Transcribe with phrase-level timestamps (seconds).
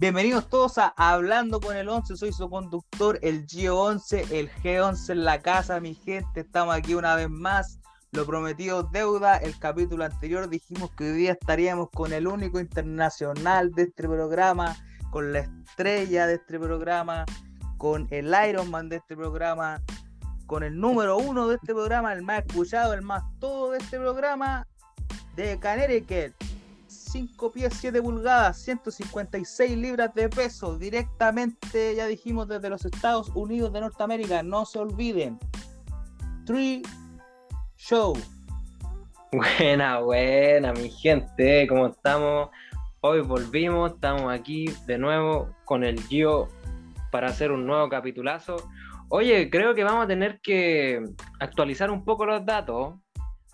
[0.00, 5.24] Bienvenidos todos a Hablando con el 11, soy su conductor, el G11, el G11 en
[5.26, 7.80] la casa, mi gente, estamos aquí una vez más,
[8.12, 10.48] lo prometido deuda, el capítulo anterior.
[10.48, 14.74] Dijimos que hoy día estaríamos con el único internacional de este programa,
[15.10, 17.26] con la estrella de este programa,
[17.76, 19.82] con el Iron Man de este programa,
[20.46, 23.98] con el número uno de este programa, el más escuchado, el más todo de este
[23.98, 24.66] programa,
[25.36, 26.49] de Connecticut.
[27.10, 33.72] 5 pies 7 pulgadas, 156 libras de peso, directamente, ya dijimos, desde los Estados Unidos
[33.72, 34.44] de Norteamérica.
[34.44, 35.36] No se olviden.
[36.44, 36.82] Three
[37.76, 38.16] Show.
[39.32, 42.50] Buena, buena, mi gente, ¿cómo estamos?
[43.00, 46.48] Hoy volvimos, estamos aquí de nuevo con el Gio
[47.10, 48.56] para hacer un nuevo capitulazo.
[49.08, 51.02] Oye, creo que vamos a tener que
[51.40, 52.94] actualizar un poco los datos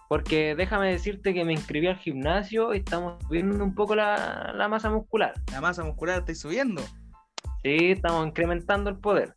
[0.08, 4.90] porque déjame decirte que me inscribí al gimnasio y estamos subiendo un poco la, masa
[4.90, 5.34] muscular.
[5.50, 6.82] ¿La masa muscular está subiendo?
[7.62, 9.34] Sí, estamos incrementando el poder.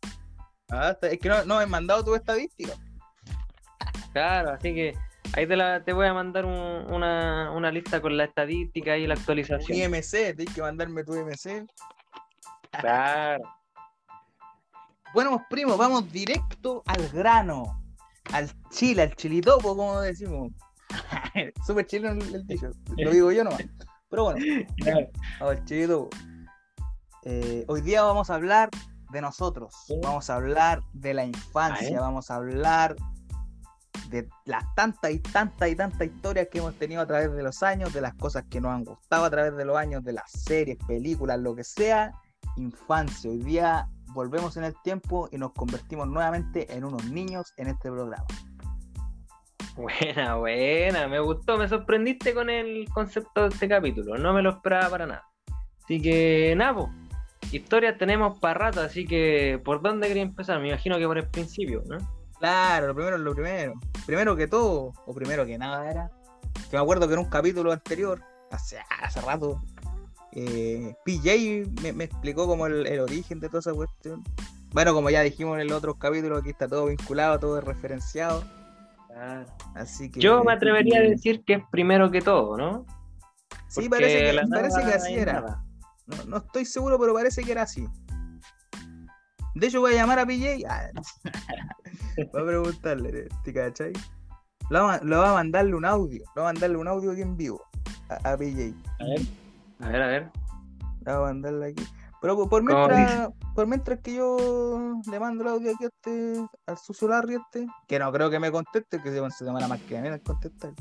[0.70, 2.72] Ah, es que no, no me han mandado tu estadística.
[4.12, 4.94] Claro, así que
[5.34, 9.14] ahí te, la, te voy a mandar una, una, lista con la estadística y la
[9.14, 9.76] actualización.
[9.76, 11.66] Mi IMC, tienes que mandarme tu IMC.
[12.70, 13.42] Claro.
[15.12, 17.79] Bueno, primo, vamos directo al grano
[18.32, 20.52] al chile, al chilitopo, como decimos.
[21.66, 23.62] Súper chile el, dicho, lo digo yo nomás.
[24.08, 24.44] Pero bueno,
[25.40, 26.10] al chilitopo.
[27.24, 28.70] Eh, hoy día vamos a hablar
[29.12, 32.96] de nosotros, vamos a hablar de la infancia, vamos a hablar
[34.08, 37.62] de las tantas y tantas y tantas historias que hemos tenido a través de los
[37.62, 40.30] años, de las cosas que nos han gustado a través de los años, de las
[40.30, 42.12] series, películas, lo que sea,
[42.56, 43.30] infancia.
[43.30, 47.90] Hoy día volvemos en el tiempo y nos convertimos nuevamente en unos niños en este
[47.90, 48.26] programa.
[49.76, 54.50] Buena, buena, me gustó, me sorprendiste con el concepto de este capítulo, no me lo
[54.50, 55.24] esperaba para nada.
[55.84, 56.92] Así que, nada,
[57.52, 60.60] historias tenemos para rato, así que, ¿por dónde quería empezar?
[60.60, 61.98] Me imagino que por el principio, ¿no?
[62.38, 63.74] Claro, lo primero es lo primero.
[64.06, 66.10] Primero que todo, o primero que nada era,
[66.70, 69.62] que me acuerdo que en un capítulo anterior, hace, hace rato,
[70.32, 74.22] eh, PJ me, explicó como el, origen de toda esa cuestión.
[74.72, 78.44] Bueno, como ya dijimos en el otro capítulo, aquí está todo vinculado, todo referenciado.
[79.74, 82.86] Así que, Yo me atrevería a decir que es primero que todo, ¿no?
[83.68, 85.62] Sí, parece que, parece que así era.
[86.26, 87.86] No, estoy seguro, pero parece que era así.
[89.54, 90.64] De hecho, voy a llamar a PJ.
[92.18, 93.92] Ah, voy a preguntarle, ¿te cachai?
[94.68, 96.22] Lo va, a mandarle un audio.
[96.34, 97.62] Lo va a mandarle un audio aquí en vivo
[98.08, 98.74] a, a PJ.
[98.98, 99.39] A ver.
[99.80, 100.30] A ver, a ver.
[101.04, 101.84] Voy a mandarle aquí.
[102.20, 106.76] Pero por mientras, por mientras que yo le mando el audio aquí a este, al
[106.76, 110.02] sucio Larry este, que no creo que me conteste, que se, demora más que a
[110.02, 110.72] mí contestar.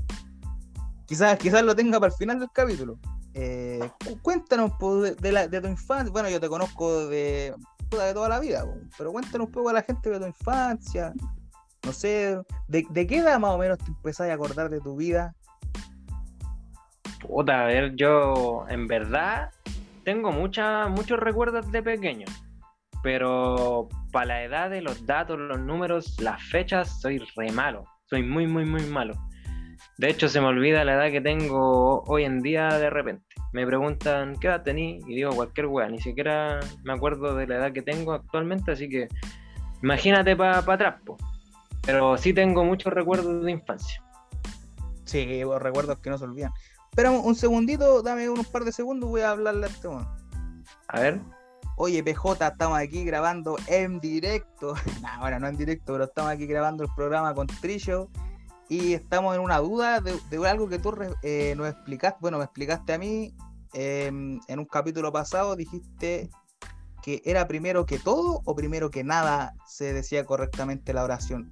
[1.05, 2.99] Quizás, quizás lo tenga para el final del capítulo.
[3.33, 3.89] Eh,
[4.21, 4.73] cuéntanos
[5.21, 6.11] de, la, de, tu infancia.
[6.11, 7.55] Bueno, yo te conozco de,
[7.89, 8.65] de toda la vida,
[8.97, 11.13] pero cuéntanos un poco a la gente de tu infancia.
[11.85, 14.97] No sé, ¿de, de qué edad más o menos te empezás a acordar de tu
[14.97, 15.33] vida?
[17.19, 19.51] Puta, a ver, yo en verdad
[20.03, 22.25] tengo muchas muchos recuerdos de pequeño,
[23.03, 28.23] pero para la edad de los datos, los números, las fechas, soy re malo, soy
[28.23, 29.13] muy, muy, muy malo.
[29.97, 33.25] De hecho, se me olvida la edad que tengo hoy en día de repente.
[33.51, 37.57] Me preguntan qué edad tení y digo cualquier wea, ni siquiera me acuerdo de la
[37.57, 39.07] edad que tengo actualmente, así que
[39.83, 40.95] imagínate para pa atrás,
[41.85, 44.01] pero sí tengo muchos recuerdos de infancia.
[45.05, 46.51] Sí, recuerdos que no se olvidan.
[46.89, 49.87] Espera un segundito, dame unos par de segundos, voy a hablarle a este
[50.87, 51.21] A ver.
[51.77, 54.73] Oye, PJ, estamos aquí grabando en directo.
[55.01, 58.09] nah, bueno, no en directo, pero estamos aquí grabando el programa con Trillo.
[58.67, 62.17] Y estamos en una duda de, algo que tú eh, nos explicaste.
[62.19, 63.33] Bueno, me explicaste a mí
[63.73, 65.55] em, en un capítulo pasado.
[65.55, 66.29] Dijiste
[67.01, 71.49] que era primero que todo o primero que nada se decía correctamente la oración.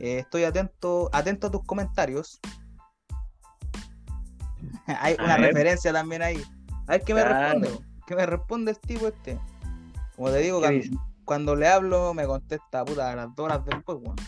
[0.00, 2.40] Eh, estoy atento, atento a tus comentarios.
[5.00, 6.42] Hay una referencia también ahí.
[6.86, 7.70] A ver qué me responde.
[8.06, 9.38] ¿Qué me responde el tipo este?
[10.16, 10.62] Como te digo,
[11.24, 14.22] cuando, le hablo me contesta puta a las dos horas después, bueno.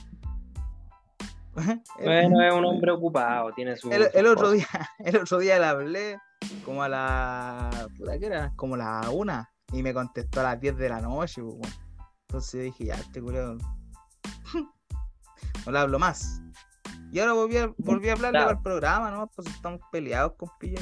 [1.99, 3.91] bueno, es un hombre ocupado, tiene su.
[3.91, 4.67] El, otro día,
[4.99, 6.19] el otro día le hablé
[6.65, 7.89] como a la.
[7.97, 8.53] Puta, ¿qué era?
[8.55, 9.51] Como a la una.
[9.73, 11.81] Y me contestó a las 10 de la noche, pues,
[12.29, 13.57] Entonces dije, ya, este culo.
[15.65, 16.43] no le hablo más.
[17.12, 19.27] Y ahora volví a, volví a hablarle al programa, ¿no?
[19.29, 20.81] Pues estamos peleados con Pilla.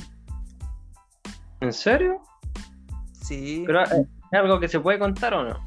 [1.61, 2.23] ¿En serio?
[3.13, 3.65] Sí.
[3.67, 3.93] Pero ¿es
[4.33, 5.67] algo que se puede contar o no?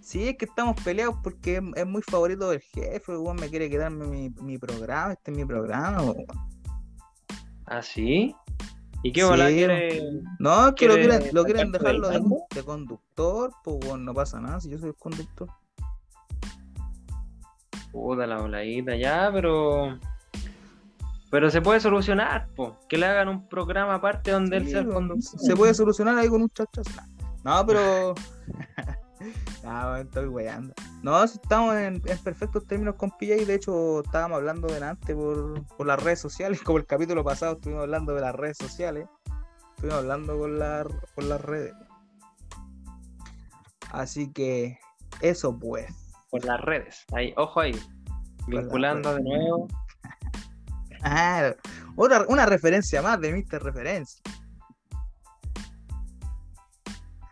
[0.00, 4.06] Sí, es que estamos peleados porque es, muy favorito del jefe, weón, me quiere quedarme
[4.06, 6.24] mi, mi programa, este es mi programa, weón.
[7.66, 8.34] ¿Ah, sí?
[9.02, 10.02] ¿Y qué bola Sí, quiere?
[10.38, 12.22] No, es que lo ¿Quiere quieren, lo quieren dejarlo de,
[12.54, 15.48] de conductor, pues no pasa nada si yo soy el conductor.
[17.92, 19.98] Puta la voladita, ya, pero.
[21.30, 22.76] Pero se puede solucionar, po.
[22.88, 25.40] Que le hagan un programa aparte donde él Sí, sea el conductor.
[25.40, 26.90] se puede solucionar ahí con un chachazo.
[27.44, 28.14] No, pero.
[29.64, 30.74] no, estoy weyando.
[31.02, 35.86] No, estamos en, en perfectos términos con PJ, de hecho estábamos hablando delante por, por
[35.86, 39.06] las redes sociales, como el capítulo pasado estuvimos hablando de las redes sociales,
[39.76, 41.74] estuvimos hablando por, la, por las redes.
[43.90, 44.78] Así que
[45.20, 45.86] eso pues.
[46.30, 47.04] Por las redes.
[47.12, 47.72] Ahí, ojo ahí.
[48.46, 49.68] Vinculando de nuevo.
[51.96, 53.62] Otra, una referencia más de Mr.
[53.62, 54.20] Referencia.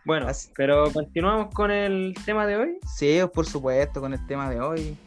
[0.05, 2.79] Bueno, Así- pero continuamos con el tema de hoy.
[2.95, 4.97] Sí, por supuesto, con el tema de hoy.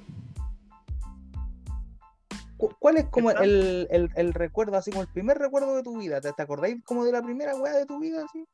[2.58, 5.96] Cu- ¿Cuál es como el, el- el recuerdo, así como el primer recuerdo de tu
[5.98, 6.20] vida?
[6.20, 8.22] ¿Te, te acordáis como de la primera weá de tu vida?
[8.24, 8.46] Así?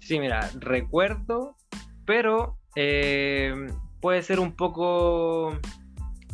[0.00, 1.56] Sí, mira, recuerdo,
[2.06, 3.54] pero eh,
[4.00, 5.58] puede ser un poco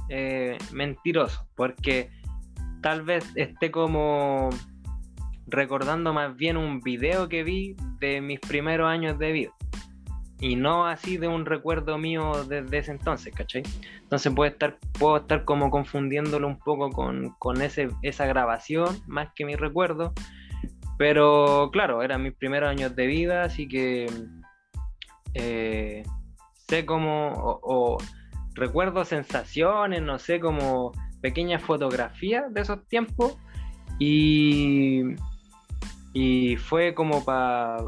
[0.08, 2.10] eh, mentiroso, porque
[2.82, 4.50] tal vez esté como
[5.46, 9.52] recordando más bien un video que vi de mis primeros años de vida.
[10.40, 13.62] Y no así de un recuerdo mío desde ese entonces, ¿cachai?
[14.02, 19.28] Entonces puede estar, puedo estar como confundiéndolo un poco con, con ese, esa grabación, más
[19.34, 20.12] que mi recuerdo.
[20.98, 24.06] Pero claro, eran mis primeros años de vida, así que
[25.34, 26.02] eh,
[26.68, 27.98] sé como, o, o
[28.54, 33.36] recuerdo sensaciones, no sé, como pequeñas fotografías de esos tiempos.
[33.98, 35.02] Y,
[36.12, 37.78] y fue como para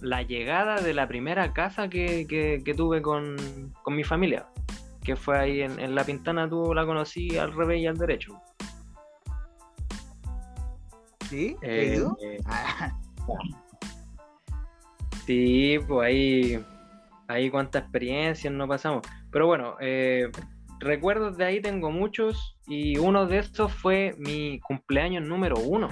[0.00, 3.36] la llegada de la primera casa que, que- que tuve con,
[3.82, 4.46] con mi familia,
[5.02, 8.40] que fue ahí en, en La Pintana, tú la conocí al revés y al derecho.
[11.28, 11.56] ¿Sí?
[11.60, 12.92] ¿Te Eh, eh, Ah,
[15.26, 16.64] Sí, pues ahí,
[17.28, 19.02] ahí cuántas experiencias no pasamos.
[19.30, 20.30] Pero bueno, eh,
[20.80, 25.88] recuerdos de ahí tengo muchos y uno de estos fue mi cumpleaños número uno,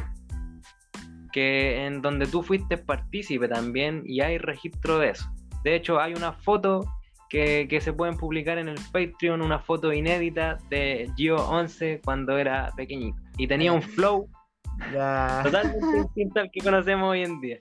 [1.33, 5.31] que en donde tú fuiste partícipe también y hay registro de eso.
[5.63, 6.85] De hecho, hay una foto
[7.29, 12.39] que, que se pueden publicar en el Patreon, una foto inédita de Gio 11 cuando
[12.39, 14.29] era pequeñito y tenía un flow
[14.93, 17.59] ya, totalmente distinto al que conocemos hoy en día.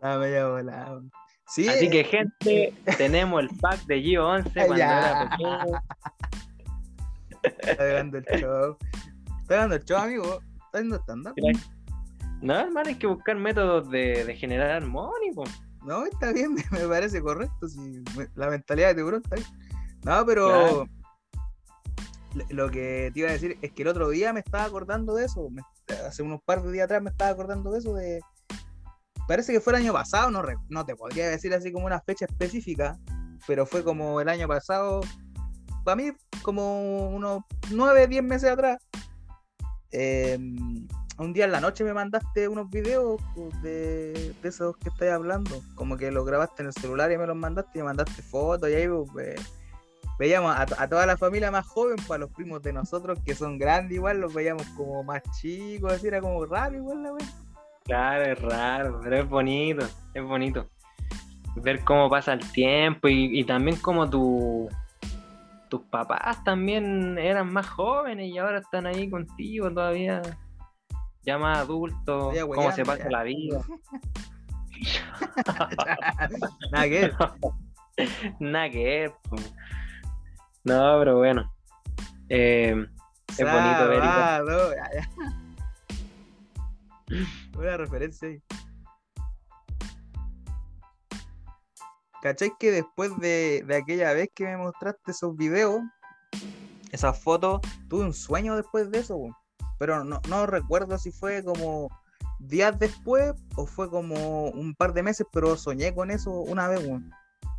[0.00, 1.00] la media volada.
[1.48, 5.22] Sí, Así que, gente, tenemos el pack de Gio 11 cuando Ya.
[5.38, 5.82] era
[7.60, 8.76] está dando el show.
[9.42, 10.24] Está dando el show, amigo.
[10.64, 11.34] Está haciendo stand-up.
[12.42, 15.30] No, hermano, hay que buscar métodos de, de generar money.
[15.84, 17.66] No, está bien, me, me parece correcto.
[18.34, 19.46] La mentalidad de tiburón está bien.
[20.02, 20.88] No, pero Claro.
[22.34, 25.14] lo- lo que te iba a decir es que el otro día me estaba acordando
[25.14, 25.48] de eso.
[25.50, 25.62] me-
[26.06, 27.94] hace unos par de días atrás me estaba acordando de eso.
[27.94, 28.20] de
[29.26, 32.26] Parece que fue el año pasado, no, no te podría decir así como una fecha
[32.26, 32.96] específica,
[33.46, 35.00] pero fue como el año pasado,
[35.84, 36.12] para mí,
[36.42, 38.78] como unos 9, 10 meses atrás.
[39.92, 40.38] Eh,
[41.18, 45.12] un día en la noche me mandaste unos videos pues, de, de esos que estáis
[45.12, 48.20] hablando, como que los grabaste en el celular y me los mandaste y me mandaste
[48.22, 49.40] fotos y ahí pues, ve-
[50.18, 53.58] veíamos a, a toda la familia más joven, para los primos de nosotros que son
[53.58, 57.26] grandes igual, los veíamos como más chicos, así era como raro igual la wea.
[57.86, 60.68] Claro, es raro, pero es bonito, es bonito.
[61.56, 64.68] Ver cómo pasa el tiempo y, y también como tu,
[65.68, 70.20] tus papás también eran más jóvenes y ahora están ahí contigo todavía,
[71.22, 73.10] ya más adultos, cómo se pasa ya.
[73.10, 73.60] la vida.
[76.72, 77.14] Nada que ver.
[78.40, 79.12] Nada que ver.
[80.64, 81.52] No, pero bueno.
[82.28, 82.86] Eh,
[83.38, 84.02] Es bonito ver
[87.52, 88.42] Buena referencia ahí.
[92.22, 95.80] ¿Cachai que después de, de aquella vez que me mostraste esos videos,
[96.90, 99.18] esas fotos, tuve un sueño después de eso,
[99.78, 101.88] pero no, no recuerdo si fue como
[102.38, 106.84] días después o fue como un par de meses, pero soñé con eso una vez,
[106.86, 107.10] weón.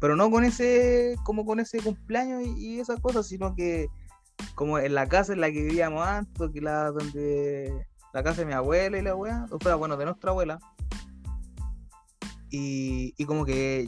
[0.01, 3.87] pero no con ese, como con ese cumpleaños y, y esas cosas, sino que
[4.55, 7.87] como en la casa en la que vivíamos antes, que la donde
[8.17, 10.57] la casa de mi abuela y la weá, o sea, bueno, de nuestra abuela.
[12.50, 13.88] Y, y como que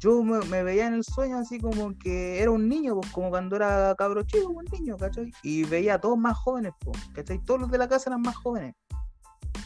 [0.00, 3.54] yo me, veía en el sueño así como que era un niño, pues como cuando
[3.54, 5.30] era cabro chico, un niño, ¿cachai?
[5.42, 7.38] Y veía a todos más jóvenes, pues, ¿cachai?
[7.44, 8.74] Todos los de la casa eran más jóvenes.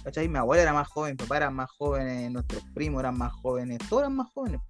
[0.03, 0.29] ¿Cachai?
[0.29, 3.79] Mi abuela era más joven, mi papá era más jóvenes, nuestros primos eran más jóvenes,
[3.89, 4.61] todos eran más jóvenes.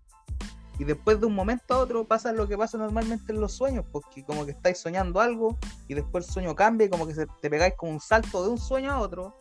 [0.80, 3.84] Y después de un momento a otro pasa lo que pasa normalmente en los sueños,
[3.92, 5.58] porque como que estáis soñando algo
[5.88, 8.48] y después el sueño cambia y como que se, te pegáis como un salto de
[8.48, 9.36] un sueño a otro,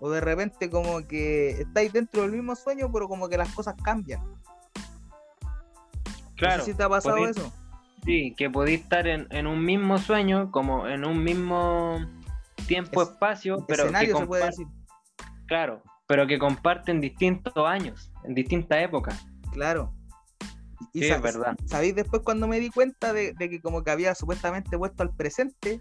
[0.00, 3.74] o de repente como que estáis dentro del mismo sueño, pero como que las cosas
[3.84, 4.22] cambian.
[6.36, 6.56] Claro.
[6.60, 7.52] No sé si te ha pasado eso.
[8.06, 11.98] Sí, que podéis estar en, en un mismo sueño, como en un mismo
[12.66, 14.66] tiempo, Es- espacio, pero Escenario que se puede decir.
[15.44, 19.26] Claro, pero que comparten distintos años, en distintas épocas.
[19.52, 19.92] Claro.
[20.92, 21.56] Y Sí, sa- es verdad.
[21.66, 25.14] ¿Sabéis después cuando me di cuenta de, de que como que había supuestamente vuelto al
[25.14, 25.80] presente?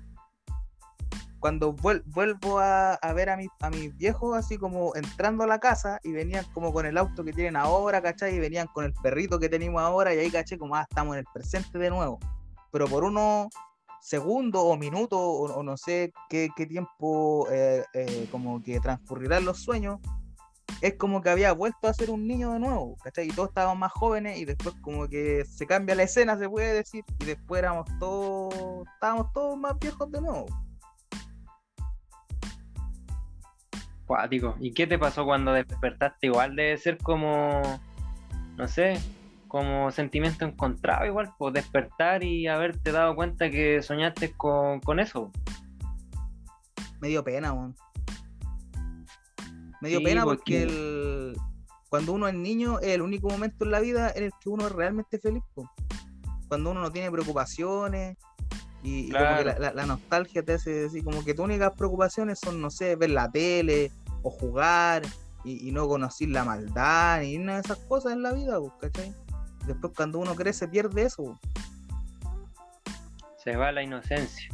[1.39, 5.48] Cuando vuel- vuelvo a, a ver a, mi, a mis viejos así como entrando a
[5.48, 8.36] la casa y venían como con el auto que tienen ahora, ¿cachai?
[8.36, 10.58] Y venían con el perrito que tenemos ahora y ahí, ¿cachai?
[10.58, 12.20] Como, ah, estamos en el presente de nuevo.
[12.72, 13.48] Pero por unos
[14.01, 19.46] segundos o minutos o, o no sé qué, qué tiempo eh, eh, como que transcurrirán
[19.46, 20.00] los sueños,
[20.82, 23.28] es como que había vuelto a ser un niño de nuevo, ¿cachai?
[23.28, 26.74] Y todos estábamos más jóvenes y después como que se cambia la escena, se puede
[26.74, 28.54] decir, y después éramos todos,
[28.94, 30.46] estábamos todos más viejos de nuevo.
[34.06, 34.56] Cuático.
[34.60, 36.28] ¿Y qué te pasó cuando despertaste?
[36.28, 37.62] Igual debe ser como,
[38.58, 39.00] no sé,
[39.48, 45.32] como sentimiento encontrado igual, pues despertar y haberte dado cuenta que soñaste con, con eso.
[47.02, 47.76] Me dio pena, weón.
[49.82, 51.36] Me dio Sí, pena porque- porque el-
[51.90, 54.68] cuando uno es niño es el único momento en la vida en el que uno
[54.68, 55.44] es realmente feliz.
[55.56, 55.70] po.
[56.48, 58.18] Cuando uno no tiene preocupaciones
[58.84, 59.60] y, y como que la, Claro.
[59.60, 63.10] la- la nostalgia te hace decir como que tus únicas preocupaciones son, no sé, ver
[63.12, 63.92] la tele
[64.24, 65.04] o jugar
[65.44, 68.74] y, y no conocer la maldad ni nada de esas cosas en la vida, po,
[68.80, 69.14] ¿cachai?
[69.68, 71.24] Después cuando uno crece pierde eso.
[71.24, 71.40] po.
[73.44, 74.50] Se va la inocencia.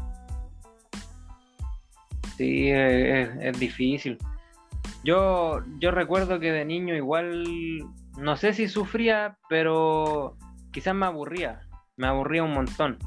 [2.37, 4.17] Sí, es, es- es difícil.
[5.05, 7.45] Yo, yo recuerdo que de niño igual,
[8.17, 10.35] no sé si sufría, pero
[10.71, 11.61] quizás me aburría.
[11.95, 12.97] Me aburría un montón.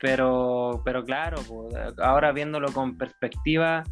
[0.00, 3.84] Pero, pero claro, pues, ahora viéndolo con perspectiva,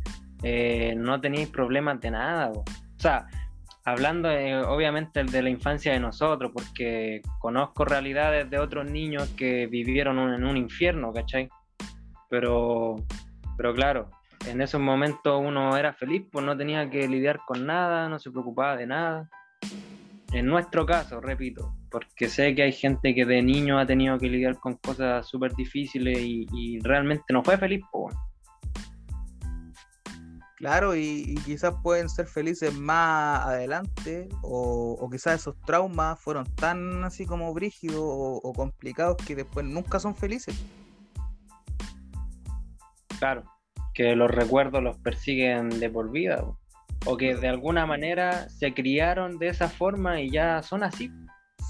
[0.42, 2.50] eh, no tenéis problemas de nada.
[2.50, 2.60] po.
[2.62, 3.28] O sea,
[3.84, 9.68] hablando eh, obviamente de la infancia de nosotros, porque conozco realidades de otros niños que
[9.68, 11.48] vivieron en un infierno, ¿cachai?
[12.28, 12.96] Pero,
[13.56, 14.10] pero claro,
[14.46, 18.30] en esos momentos uno era feliz, pues no tenía que lidiar con nada, no se
[18.30, 19.30] preocupaba de nada.
[20.32, 24.28] En nuestro caso, repito, porque sé que hay gente que de niño ha tenido que
[24.28, 28.14] lidiar con cosas súper difíciles y, y realmente no fue feliz, pues.
[28.14, 28.20] bueno.
[30.56, 36.46] Claro, y, y quizás pueden ser felices más adelante, o, o quizás esos traumas fueron
[36.54, 40.54] tan así como brígidos o, o complicados que después nunca son felices.
[43.18, 43.44] Claro,
[43.94, 46.44] que los recuerdos los persiguen de por vida,
[47.06, 51.10] o que de alguna manera se criaron de esa forma y ya son así.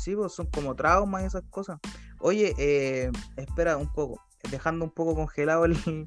[0.00, 1.78] Sí, pues son como traumas y esas cosas.
[2.20, 5.76] Oye, eh, espera un poco, dejando un poco congelado el,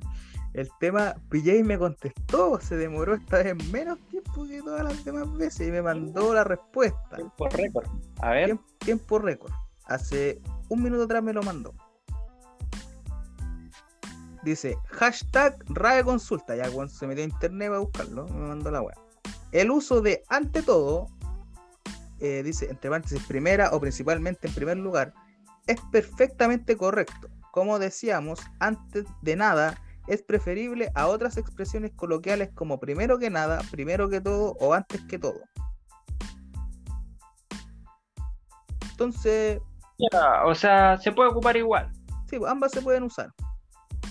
[0.53, 5.31] el tema, PJ me contestó, se demoró esta vez menos tiempo que todas las demás
[5.37, 7.17] veces y me mandó la respuesta.
[7.37, 7.87] Por récord.
[8.21, 9.51] A ver, Tiempo, tiempo récord.
[9.85, 11.73] Hace un minuto atrás me lo mandó.
[14.45, 16.55] Dice, hashtag RAE consulta.
[16.55, 18.27] Ya cuando se metió a internet va a buscarlo.
[18.27, 18.95] Me mandó la web.
[19.51, 21.07] El uso de ante todo,
[22.19, 25.13] eh, dice entre paréntesis, primera o principalmente en primer lugar,
[25.65, 27.27] es perfectamente correcto.
[27.51, 33.61] Como decíamos, antes de nada, es preferible a otras expresiones coloquiales como primero que nada,
[33.71, 35.41] primero que todo o antes que todo.
[38.91, 39.59] Entonces,
[39.97, 41.91] ya, o sea, se puede ocupar igual.
[42.29, 43.33] sí, pues, ambas se pueden usar.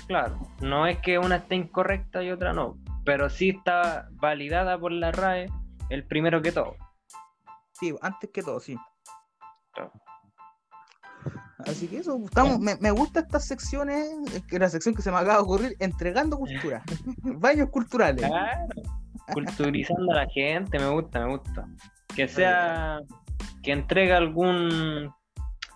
[0.06, 4.92] Claro, no es que una esté incorrecta y otra no, pero sí está validada por
[4.92, 5.48] la RAE
[5.90, 6.76] el primero que todo.
[7.72, 8.76] Sí, antes que todo, sí.
[9.72, 9.92] Claro.
[11.58, 15.10] Así que eso, estamos, me, me gusta estas secciones, es que la sección que se
[15.10, 16.82] me acaba de ocurrir, entregando cultura,
[17.22, 18.26] baños culturales.
[18.26, 18.68] Claro,
[19.32, 21.66] culturizando a la gente, me gusta, me gusta.
[22.14, 23.00] Que sea,
[23.62, 25.10] que entregue algún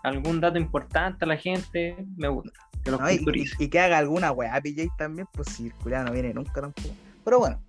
[0.03, 2.68] algún dato importante a la gente, me gusta.
[2.89, 3.11] Que los ¿no?
[3.11, 6.89] Y, que haga alguna weá PJ también, pues si el no viene nunca tampoco.
[7.23, 7.61] Pero bueno.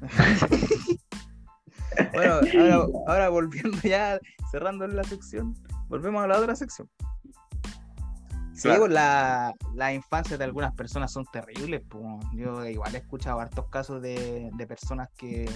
[2.14, 4.20] bueno, ahora, ahora volviendo ya,
[4.52, 5.56] cerrando la sección,
[5.88, 6.88] volvemos a la otra sección.
[8.54, 8.82] Sí, Claro.
[8.82, 11.82] pues, la, la infancia de algunas personas son terribles.
[11.88, 12.04] pues.
[12.32, 15.50] Yo igual he escuchado hartos casos de, de personas que,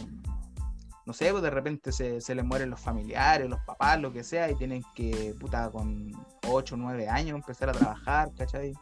[1.04, 4.25] no sé, pues de repente se, se les mueren los familiares, los papás, lo que
[4.25, 6.10] sea, y tienen que, puta, con
[6.48, 8.72] 8 o 9 años empezar a trabajar, ¿cachai?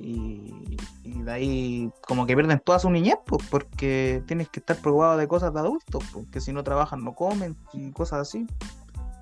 [0.00, 4.76] Y, y de ahí como que pierden toda su niñez, pues, porque tienen que estar
[4.76, 8.46] preocupados de cosas de adultos, porque si no trabajan no comen y cosas así.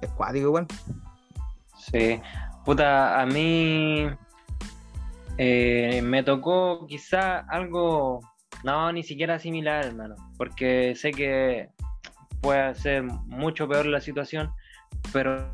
[0.00, 0.66] Es cuático, igual.
[1.76, 2.20] Sí,
[2.64, 4.08] puta, a mí
[5.38, 8.20] eh, me tocó quizá algo,
[8.64, 11.70] no, ni siquiera similar, hermano, porque sé que
[12.40, 14.50] puede ser mucho peor la situación,
[15.12, 15.50] pero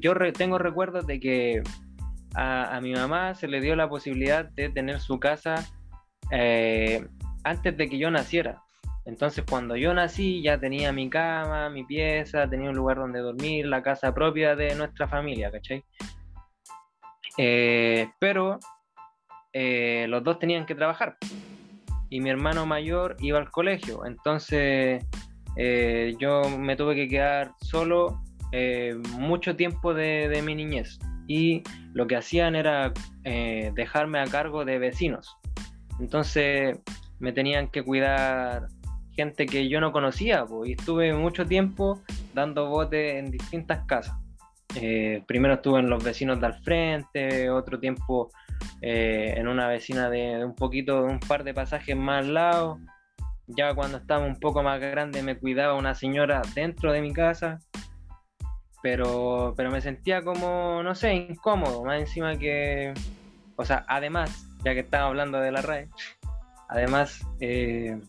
[0.00, 1.62] yo tengo recuerdos de que
[2.34, 5.66] a, mi mamá se le dio la posibilidad de tener su casa
[6.30, 7.06] eh,
[7.44, 8.62] antes de que yo naciera.
[9.04, 13.66] Entonces cuando yo nací ya tenía mi cama, mi pieza, tenía un lugar donde dormir,
[13.66, 15.82] la casa propia de nuestra familia, ¿cachai?
[17.38, 18.58] Eh, pero
[19.52, 21.16] eh, los dos tenían que trabajar
[22.10, 25.04] y mi hermano mayor iba al colegio, entonces
[26.18, 28.22] yo me tuve que quedar solo
[29.18, 32.92] mucho tiempo de, mi niñez y lo que hacían era
[33.22, 35.36] dejarme a cargo de vecinos.
[36.00, 36.78] Entonces
[37.20, 38.68] me tenían que cuidar
[39.18, 42.00] gente que yo no conocía, y estuve mucho tiempo
[42.34, 44.16] dando botes en distintas casas.
[44.76, 48.30] Eh, primero estuve en los vecinos de al frente, otro tiempo
[48.80, 52.78] eh, en una vecina de, un poquito, un par de pasajes más al lado.
[53.48, 57.58] Ya cuando estaba un poco más grande me cuidaba una señora dentro de mi casa,
[58.82, 62.94] pero, pero me sentía como, no sé, incómodo, más encima que,
[63.56, 65.88] o sea, además, ya que estaba hablando de la RAE,
[66.68, 68.00] además, eh,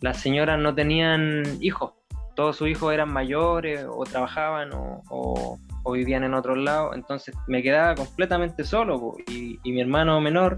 [0.00, 1.92] las señoras no tenían hijos,
[2.34, 5.58] todos sus hijos eran mayores o trabajaban o,
[5.92, 10.56] vivían en otros lados, entonces me quedaba completamente solo y, mi hermano menor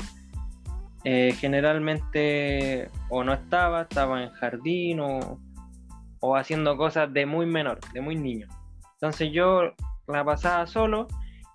[1.05, 5.39] eh, generalmente o no estaba, estaba en jardín o,
[6.21, 8.49] o haciendo cosas de muy menor, de muy niño.
[8.97, 9.75] Entonces yo
[10.09, 11.07] la pasaba solo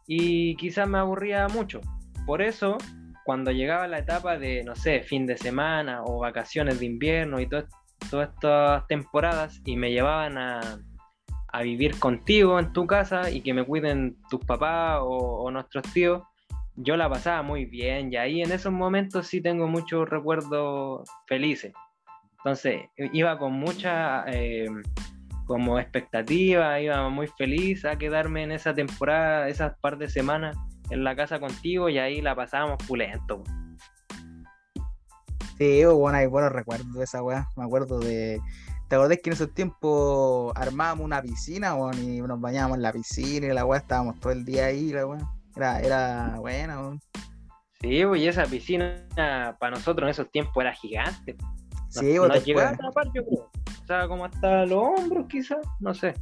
[0.08, 1.82] y quizás me aburría mucho.
[2.26, 2.78] Por eso,
[3.26, 7.48] cuando llegaba la etapa de, no sé, fin de semana o vacaciones de invierno y
[7.48, 7.66] todo,
[8.10, 10.80] todas estas temporadas y me llevaban a,
[11.64, 16.24] vivir contigo en tu casa y que me cuiden tus papás o, nuestros tíos,
[16.78, 21.74] yo la pasaba muy bien y ahí en esos momentos sí tengo muchos recuerdos felices.
[22.38, 24.70] Entonces iba con mucha eh,
[25.52, 30.56] como expectativa, iba muy feliz a quedarme en esa temporada, esas par de semanas
[30.92, 33.44] en la casa contigo y ahí la pasábamos pulento.
[35.58, 37.50] Sí, bueno, hay buenos recuerdos de esa weá.
[37.58, 38.40] Me acuerdo de.
[38.88, 42.94] ¿Te acordás que en esos tiempos armábamos una piscina, weón, y nos bañábamos en la
[42.94, 45.20] piscina y la weá estábamos todo el día ahí, la weá?
[45.58, 47.02] Era, era buena, weón.
[47.82, 49.06] Sí, y esa piscina
[49.60, 51.36] para nosotros en esos tiempos era gigante.
[51.90, 53.51] Sí, nos llegaba a atrapar, yo creo.
[54.08, 56.14] Como hasta los hombros, quizás, no sé.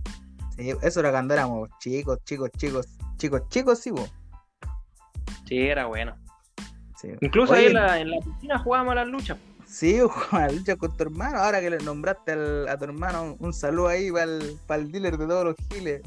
[0.58, 4.10] Sí, eso era cuando éramos chicos, chicos, chicos, chicos, chicos, sí, weón.
[5.46, 6.16] Sí, era bueno.
[7.22, 9.38] Incluso ahí en la, en la, piscina jugábamos a las luchas.
[9.66, 11.38] Sí, jugábamos a las luchas con tu hermano.
[11.38, 12.34] Ahora que le nombraste
[12.70, 16.02] a tu hermano, un saludo ahí para el, para el dealer de todos los giles.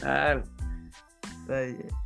[0.00, 0.42] claro.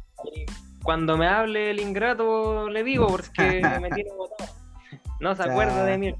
[0.84, 4.52] Cuando me hable el ingrato, le digo porque me tiene botado.
[5.20, 6.14] No se acuerda de mí.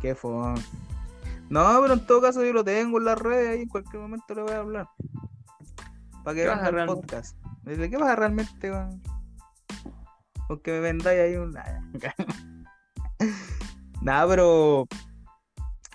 [0.00, 0.54] Qué fue.
[1.50, 4.34] No, pero en todo caso yo lo tengo en las redes y en cualquier momento
[4.34, 4.88] le voy a hablar.
[6.24, 7.36] Para que veas el podcast.
[7.64, 8.72] ¿De qué pasa realmente,
[10.48, 11.54] Porque me vendáis ahí un.
[14.02, 14.88] Nada, pero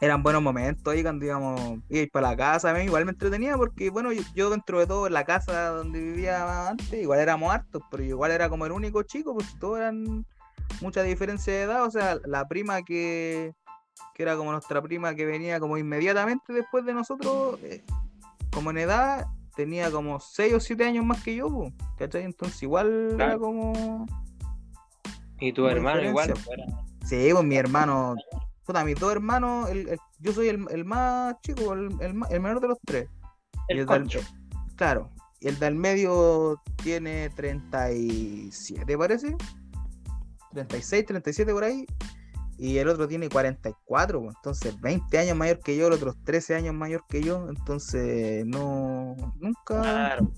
[0.02, 4.12] eran buenos momentos ahí cuando íbamos, ir para la casa, igual me entretenía porque, bueno,
[4.12, 8.32] yo, dentro de todo, en la casa donde vivía antes, igual éramos hartos, pero igual
[8.32, 10.26] era como el único chico, pues todos eran
[10.82, 13.54] mucha diferencia de edad, o sea, la prima que,
[14.14, 17.84] que era como nuestra prima que venía como inmediatamente después de nosotros, eh,
[18.52, 22.24] como en edad, tenía como 6 o 7 años más que yo, ¿cachai?
[22.24, 24.06] Entonces igual era como...
[25.40, 26.34] ¿Y tu hermano igual?
[27.06, 28.16] Sí, pues mi hermano,
[28.66, 32.80] puta, mis dos hermanos, el, yo soy el, más chico, el, el, menor de los
[32.86, 33.10] tres.
[33.68, 33.86] El,
[34.76, 39.36] claro, y el del medio tiene 37, parece.
[40.54, 41.86] 36, 37 por ahí
[42.58, 46.56] y el otro tiene 44, pues, entonces 20 años mayor que yo, el otro 13
[46.56, 49.82] años mayor que yo, entonces no, nunca...
[49.82, 50.32] Claro.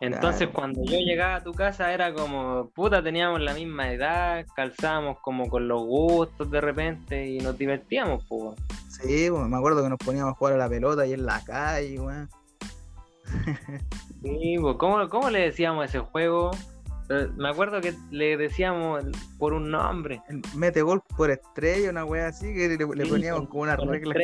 [0.00, 5.18] Entonces cuando yo llegaba a tu casa era como, puta, teníamos la misma edad, calzábamos
[5.20, 8.56] como con los gustos de repente y nos divertíamos, pues.
[8.88, 11.42] Sí, pues, me acuerdo que nos poníamos a jugar a la pelota y en la
[11.44, 12.28] calle, weón.
[14.22, 16.52] sí, pues, ¿cómo, ¿cómo le decíamos a ese juego?
[17.08, 19.04] Me acuerdo que le decíamos
[19.38, 20.22] por un nombre.
[20.54, 24.14] Mete gol por estrella, una wea así, que le, poníamos como una regla.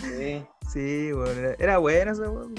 [0.00, 2.54] sí, sí bueno, era bueno ese weón.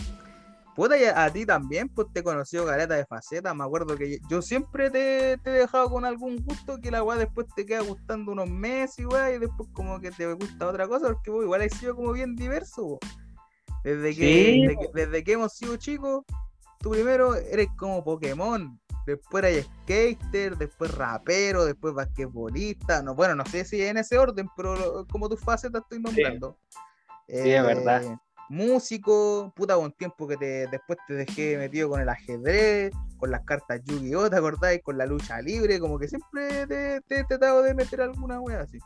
[0.80, 3.54] Puta, y a, ti también, pues te conoció Galeta de faceta.
[3.54, 7.48] Me acuerdo que yo, siempre te, he dejado con algún gusto que la weá después
[7.54, 11.32] te queda gustando unos meses, weá, y después como que te gusta otra cosa, porque
[11.32, 12.98] vos igual has sido como bien diverso,
[13.84, 16.24] Desde que, Sí, desde, que- desde que hemos sido chicos,
[16.80, 23.02] tú primero eres como Pokémon, después eres skater, después rapero, después basquetbolista.
[23.04, 26.58] No, bueno, no sé si en ese orden, pero como tus facetas estoy nombrando.
[27.28, 28.20] Eh, es verdad.
[28.50, 33.42] Músico, puta, un tiempo que te, después te dejé metido con el ajedrez, con las
[33.46, 34.30] cartas Yu-Gi-Oh!
[34.30, 34.82] ¿Te acordáis?
[34.82, 38.62] Con la lucha libre, como que siempre te, te he tratado de meter alguna wea
[38.62, 38.80] así.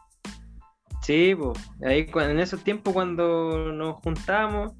[1.01, 4.73] Sí, pues, ahí en esos tiempos cuando nos juntamos,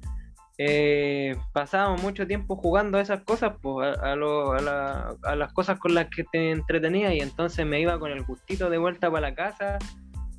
[0.58, 5.34] eh, pasábamos mucho tiempo jugando a esas cosas, pues, a, a lo- a la- a
[5.34, 8.78] las cosas con las que te entretenías y entonces me iba con el gustito de
[8.78, 9.78] vuelta para la casa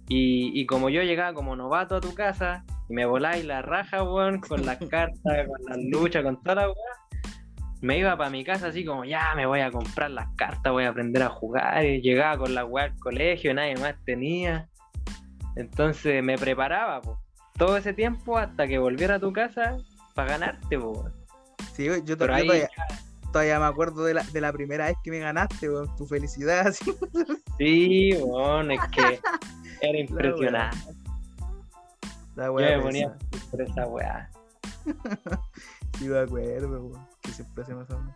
[0.07, 4.03] y, y como yo llegaba como novato a tu casa y me voláis la raja,
[4.03, 7.25] weón, con las cartas, con las luchas, con toda la weá,
[7.81, 10.85] me iba para mi casa así como, ya me voy a comprar las cartas, voy
[10.85, 14.67] a aprender a jugar y llegaba con la weá al colegio, nadie más tenía.
[15.57, 17.01] Entonces me preparaba
[17.57, 19.77] todo ese tiempo hasta que volviera a tu casa
[20.15, 20.79] para ganarte.
[20.79, 21.07] Po.
[21.73, 22.69] Sí, yo, ahí todavía,
[23.31, 26.67] todavía me acuerdo de la, de la primera vez que me ganaste, weón, tu felicidad.
[26.67, 26.95] Así.
[27.59, 29.19] sí, bueno, es que
[29.81, 30.95] era impresionante.
[32.35, 33.15] La Yo me ponía
[33.51, 34.31] por esa weá.
[35.97, 38.13] Sí, me acuerdo, weón, que siempre me son.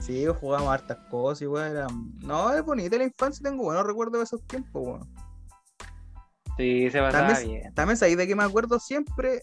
[0.00, 1.86] Sí, jugábamos hartas cosas y weón, era...
[2.20, 5.27] No, es bonita la infancia, tengo buenos recuerdos de esos tiempos, weón.
[6.58, 7.74] Sí, se pasaba También, bien.
[7.74, 9.40] también sabéis de que me acuerdo siempre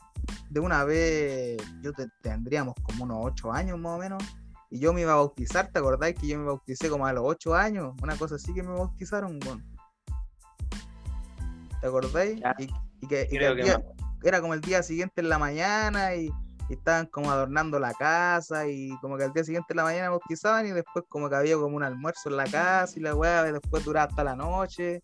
[0.50, 4.22] de una vez, yo te- tendríamos como unos 8 años más o menos,
[4.70, 7.24] y yo me iba a bautizar, ¿te acordáis que yo me bauticé como a los
[7.26, 7.94] 8 años?
[8.04, 9.64] Una cosa así que me bautizaron, weón.
[11.82, 12.40] ¿Te acordáis?
[12.40, 12.68] Ya, Y,
[13.02, 13.84] y que, y el
[14.24, 16.28] era como el día siguiente en la mañana y,
[16.68, 20.10] y estaban como adornando la casa y como que al día siguiente en la mañana
[20.10, 23.44] bautizaban y después como que había como un almuerzo en la casa y la weá
[23.44, 25.02] después duraba hasta la noche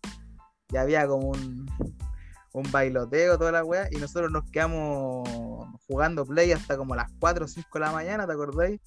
[0.72, 1.66] y había como un,
[2.52, 5.28] un bailoteo toda la weá y nosotros nos quedamos
[5.86, 8.80] jugando play hasta como las 4 o 5 de la mañana, ¿te acordáis?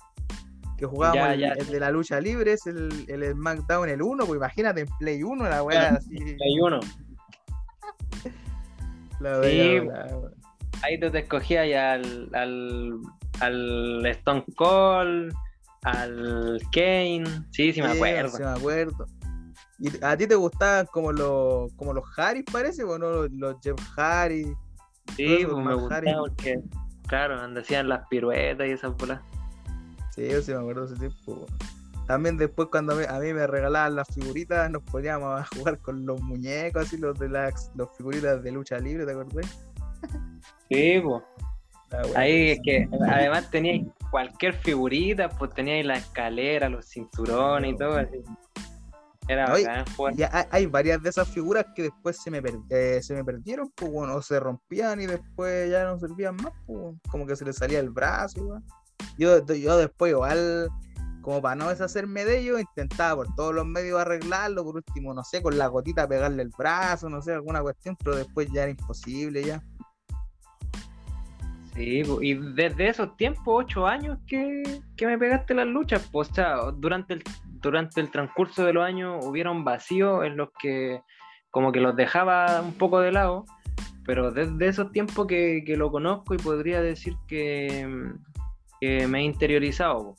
[0.78, 1.72] Que jugábamos Ya, el, ya, el sí.
[1.74, 5.50] de la lucha libre, es el, el SmackDown el 1, pues imagínate en Play 1
[5.50, 6.18] la weá así.
[6.18, 6.80] Hay uno.
[9.20, 10.08] La Sí, la.
[10.84, 13.00] Ahí tú te escogías ya al, al,
[13.40, 15.34] al Stone Cold,
[15.84, 17.24] al Kane.
[17.52, 18.30] Sí, sí, me Sí, acuerdo.
[18.38, 19.06] Sí, me acuerdo.
[19.80, 22.84] ¿Y a ti te gustaban como los, como los Harris, parece?
[22.84, 23.10] ¿O no?
[23.10, 24.48] Los, los Jeff Harris.
[25.16, 26.14] Sí, eso, pues me gustaba Harry.
[26.18, 26.60] porque,
[27.08, 29.22] claro, donde hacían las piruetas y esas bolas.
[30.12, 31.46] Sí, yo sí me acuerdo de ese tiempo.
[32.08, 35.80] También después cuando a mí, a mí me regalaban las figuritas, nos poníamos a jugar
[35.80, 39.68] con los muñecos, así los de las los figuritas de lucha libre, ¿te acordás?
[40.70, 41.24] Sí, pues.
[41.92, 47.78] Wea Ahí es que además teníais cualquier figurita, pues teníais la escalera, los cinturones y
[47.78, 48.22] todo así.
[49.28, 50.14] Era Oye, bacán jugar.
[50.18, 53.24] Y hay, hay varias de esas figuras que después se me, per- eh, se me
[53.24, 57.36] perdieron, pues bueno, o se rompían y después ya no servían más, pues, como que
[57.36, 58.62] se le salía el brazo.
[59.18, 60.70] Yo, yo después igual,
[61.22, 65.24] como para no deshacerme de ellos, intentaba por todos los medios arreglarlo, por último, no
[65.24, 68.72] sé, con la gotita pegarle el brazo, no sé, alguna cuestión, pero después ya era
[68.72, 69.64] imposible ya.
[71.74, 76.34] Sí, y desde esos tiempos, ocho años que, que me pegaste las luchas, pues, o
[76.34, 77.24] sea, durante el,
[77.66, 81.02] durante el transcurso de los años hubieron vacíos en los que
[81.50, 83.46] como que los dejaba un poco de lado,
[84.06, 87.88] pero desde esos tiempos que, que lo conozco y podría decir que,
[88.82, 90.14] me he interiorizado.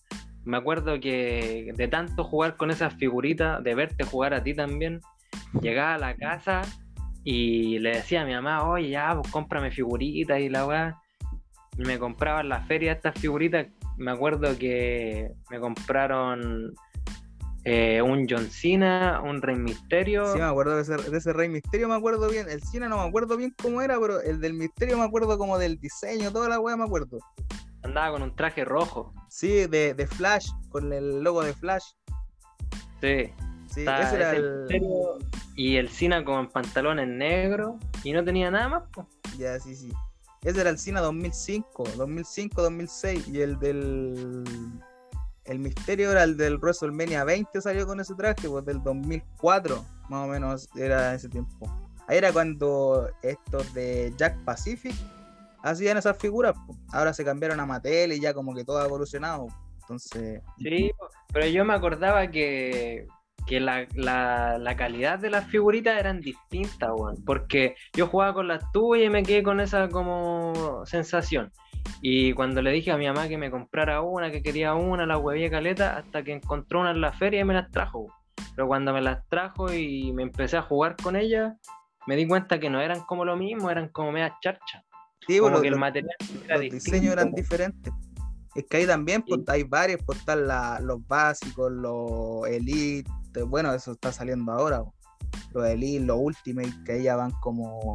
[0.44, 5.00] Me acuerdo que de tanto jugar con esas figuritas, de verte jugar a ti también,
[5.61, 6.62] llegaba a la casa
[7.22, 10.96] y le decía a mi mamá, oye, ya, pues cómprame figuritas y la weá
[11.78, 13.68] y me compraban la feria estas figuritas.
[13.96, 16.74] Me acuerdo que me compraron
[17.68, 20.33] eh, un John Cena, un Rey Misterio.
[20.33, 22.48] Sí, me acuerdo de ese, de ese Rey Misterio, me acuerdo bien.
[22.48, 25.59] El cine no me acuerdo bien cómo era, pero el del Misterio me acuerdo como
[25.59, 27.18] del diseño, toda la weá me acuerdo.
[27.83, 29.12] Andaba con un traje rojo.
[29.29, 31.85] Sí, de, de Flash, con el logo de Flash.
[33.00, 33.33] Sí.
[33.66, 34.61] Sí, ese era ese el.
[34.61, 35.18] Misterio
[35.57, 37.74] y el Cena con pantalones negros
[38.05, 38.83] y no tenía nada más.
[39.38, 39.92] Ya, sí, sí.
[40.42, 43.26] Ese era el Cine 2005, 2005, 2006.
[43.26, 44.44] Y el del.
[45.46, 50.24] El misterio era el del WrestleMania 20, salió con ese traje, pues del 2004, más
[50.24, 51.66] o menos era ese tiempo.
[52.09, 54.94] Ahí era cuando estos de Jack Pacific
[55.62, 56.54] hacían esas figuras.
[56.66, 56.78] pues.
[56.92, 59.46] Ahora se cambiaron a Mattel y ya como que todo ha evolucionado.
[59.82, 61.09] Entonces, Sí, po.
[61.32, 63.06] pero yo me acordaba que,
[63.46, 66.90] que la, la- calidad de las figuritas eran distintas.
[67.24, 71.52] Porque yo jugaba con las tuyas y me quedé con esa como sensación.
[72.01, 75.18] Y cuando le dije a mi mamá que me comprara una, que quería una, la
[75.18, 78.07] huevé caleta, hasta que encontró una en la feria y me las trajo.
[78.55, 81.55] Pero cuando me las trajo y me empecé a jugar con ellas,
[82.07, 84.83] me di cuenta que no eran como lo mismo, eran como medias charchas.
[85.27, 87.37] Sí, como los, que el material era los distinto, diseños eran po.
[87.37, 87.92] diferentes.
[88.55, 89.46] Es que ahí también pues, Sí.
[89.49, 93.11] hay varios, pues están la- los básicos, los elite,
[93.46, 94.83] bueno, eso está saliendo ahora.
[95.53, 97.92] Los elite, los ultimate, que ahí ya van como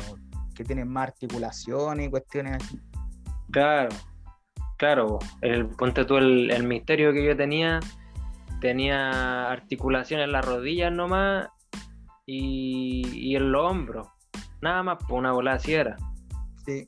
[0.54, 2.80] que tienen más articulaciones y cuestiones así.
[3.52, 3.90] Claro,
[4.78, 5.20] claro.
[5.42, 7.80] El, ponte tú el, el misterio que yo tenía,
[8.60, 11.48] tenía articulación en las rodillas nomás
[12.26, 14.08] y, y en los hombros.
[14.62, 15.98] Nada más, por una bola así era.
[16.66, 16.88] Sí.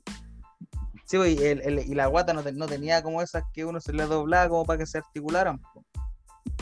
[1.06, 3.66] Sí, pues, y, el- el- y la guata no, te- no tenía como esas que
[3.66, 5.60] uno se le doblaba como para que se articularan.
[5.60, 5.84] po.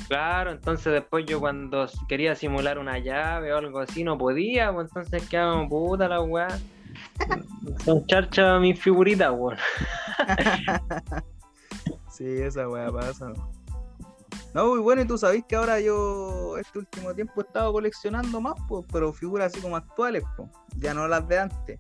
[0.08, 4.88] Claro, entonces después yo cuando quería simular una llave o algo así no podía, pues
[4.90, 6.48] entonces quedaba puta la weá.
[7.86, 9.58] Son charchas mis figuritas, weón.
[12.12, 13.32] Sí, esa weá pasa.
[14.54, 18.42] No, muy bueno, y tú sabés que ahora yo este último tiempo he estado coleccionando
[18.42, 21.80] más, pues, pero figuras así como actuales, pues, ya no las de antes.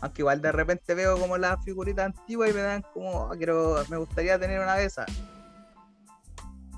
[0.00, 3.82] Aunque igual de repente veo como las figuritas antiguas y me dan como, "Ah, quiero,
[3.88, 5.06] me gustaría tener una de esas.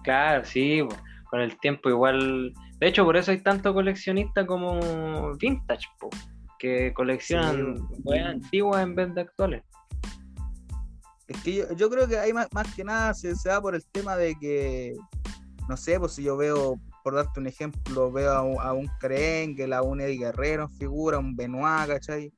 [0.03, 0.87] Claro, sí,
[1.31, 2.55] con el tiempo igual.
[2.79, 6.11] De hecho, por eso hay tanto coleccionista como vintage, po,
[6.59, 9.63] que coleccionan Sí, weas antiguas en vez de actuales.
[11.27, 13.75] Es que yo, yo creo que hay más, más que nada se, se da por
[13.75, 14.95] el tema de que,
[15.69, 18.87] no sé, pues si yo veo, por darte un ejemplo, veo a un, a un
[19.01, 22.33] Krenkel, a un Eddie Guerrero en figura, un Benoit, ¿cachai?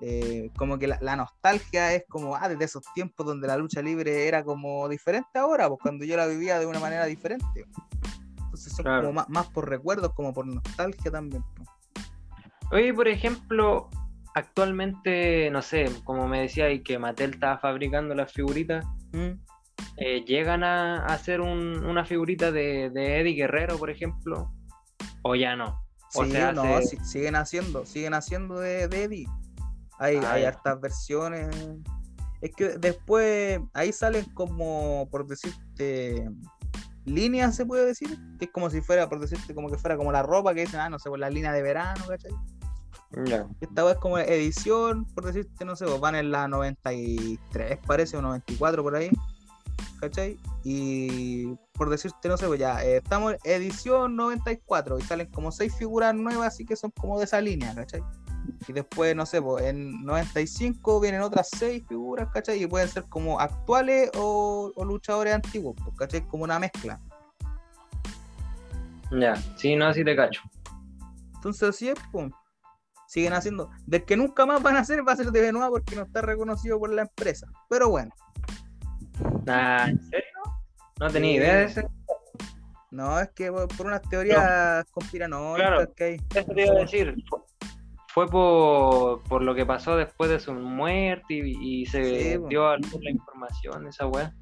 [0.00, 3.82] Eh, como que la, la nostalgia es como, ah, desde esos tiempos donde la lucha
[3.82, 7.66] libre era como diferente ahora, pues cuando yo la vivía de una manera diferente.
[8.36, 9.00] Entonces son Claro.
[9.02, 11.42] como más, más por recuerdos, como por nostalgia también.
[11.56, 11.68] pues.
[12.70, 13.88] Oye, por ejemplo,
[14.34, 19.40] actualmente, no sé, como me decía, y que Mattel estaba fabricando las figuritas, Mm.
[19.96, 24.52] eh, llegan a, a hacer un- una figurita de, de Eddie Guerrero, por ejemplo,
[25.22, 25.80] o ya no.
[26.14, 29.26] O Sí, se no, hace- si- siguen haciendo, siguen haciendo de, de Eddie.
[29.98, 31.48] Hay, Ah, hay hartas versiones.
[32.40, 36.28] Es que después ahí salen como, por decirte,
[37.04, 40.12] líneas, se puede decir, que es como si fuera, por decirte, como que fuera como
[40.12, 42.30] la ropa que dicen, ah, no sé, pues la línea de verano, ¿cachai?
[43.60, 48.22] Esta vez como edición, por decirte, no sé, pues van en la 93, parece, o
[48.22, 49.10] 94 por ahí,
[50.00, 50.38] ¿cachai?
[50.62, 55.50] Y por decirte, no sé, pues ya, eh, estamos en edición 94 y salen como
[55.52, 58.02] seis figuras nuevas, así que son como de esa línea, ¿cachai?
[58.66, 62.62] Y después, no sé, pues en 95 vienen otras seis figuras, ¿cachai?
[62.62, 66.26] Y pueden ser como actuales o, o luchadores antiguos, pues, ¿cachai?
[66.26, 67.00] Como una mezcla.
[69.10, 70.42] Ya, sí, no, sí te cacho.
[71.36, 72.30] Entonces así es, pues.
[73.08, 73.70] Siguen haciendo.
[73.86, 76.20] Del que nunca más van a hacer va a ser de Benoit porque no está
[76.20, 77.46] reconocido por la empresa.
[77.70, 78.12] Pero bueno,
[79.48, 80.24] Ah, ¿En serio?
[81.00, 81.80] No tenía idea de eso.
[82.90, 85.94] no, es que por unas teorías conspiranoicas Claro.
[85.94, 86.16] que hay.
[86.34, 87.14] Eso te iba a decir.
[87.28, 87.44] Fu-
[88.08, 92.04] Fue por, por lo que pasó después de su muerte y, y se
[92.36, 94.34] Sí, dio a luz la información de esa weá.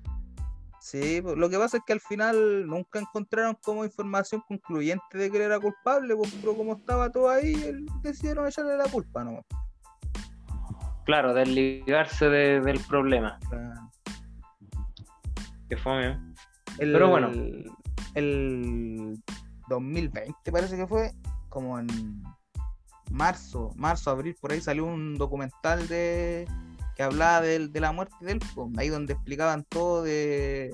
[0.86, 5.32] Sí, pues, lo que pasa es que al final nunca encontraron como información concluyente de
[5.32, 9.24] que él era culpable, pues, pero como estaba todo ahí, él- decidieron echarle la culpa,
[9.24, 9.44] ¿no?
[11.04, 13.36] Claro, desligarse de- del problema.
[13.46, 13.74] O sea,
[15.68, 16.16] Que fue.
[16.78, 17.32] el, Pero bueno.
[18.14, 19.20] El
[19.68, 21.10] 2020 parece que fue,
[21.48, 21.88] como en
[23.10, 26.46] marzo, marzo, abril, por ahí salió un documental de
[26.96, 28.40] que hablaba del- de, la muerte de él,
[28.78, 30.70] ahí donde explicaban todo de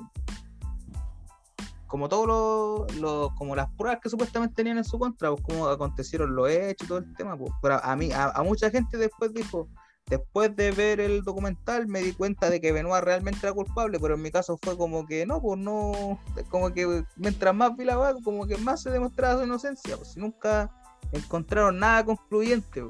[1.87, 5.67] como todo lo, lo- como las pruebas que supuestamente tenían en su contra, pues cómo
[5.69, 7.53] acontecieron los hechos y todo el tema, pues.
[7.61, 9.69] Pero a mí, a, a mucha gente después dijo,
[10.07, 14.15] después de ver el documental me di cuenta de que Benoit realmente era culpable, pero
[14.15, 17.97] en mi caso fue como que no, pues no, como que mientras más vi la
[17.97, 20.71] vaga, como que más se demostraba su inocencia, pues nunca
[21.13, 22.85] encontraron nada concluyente.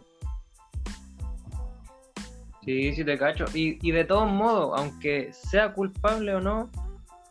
[2.64, 3.44] Sí, sí te cacho.
[3.54, 6.70] Y, y de todos modos, aunque sea culpable o no,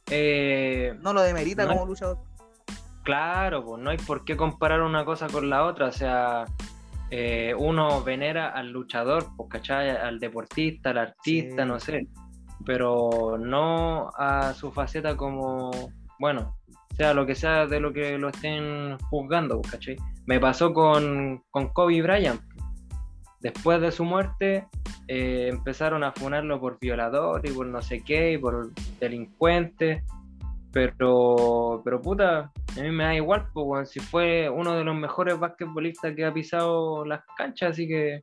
[0.10, 1.74] eh, No lo demerita No.
[1.74, 2.18] como luchador.
[3.04, 5.88] Claro, pues no hay por qué comparar una cosa con la otra.
[5.88, 6.46] O sea,
[7.10, 9.90] eh, uno venera al luchador, pues, ¿cachai?
[9.90, 11.68] Al deportista, al artista, Sí.
[11.68, 12.08] no sé.
[12.66, 15.72] Pero no a su faceta como,
[16.20, 16.58] bueno,
[16.96, 19.96] sea lo que sea de lo que lo estén juzgando, pues, ¿cachai?
[20.28, 22.42] Me pasó con, con Kobe Bryant.
[23.42, 24.68] Después de su muerte,
[25.08, 30.04] eh, empezaron a funarlo por violador y por no sé qué, y por delincuente.
[30.72, 35.38] Pero, pero puta, a mí me da igual, pues, si fue uno de los mejores
[35.38, 38.22] basquetbolistas que ha pisado las canchas, así que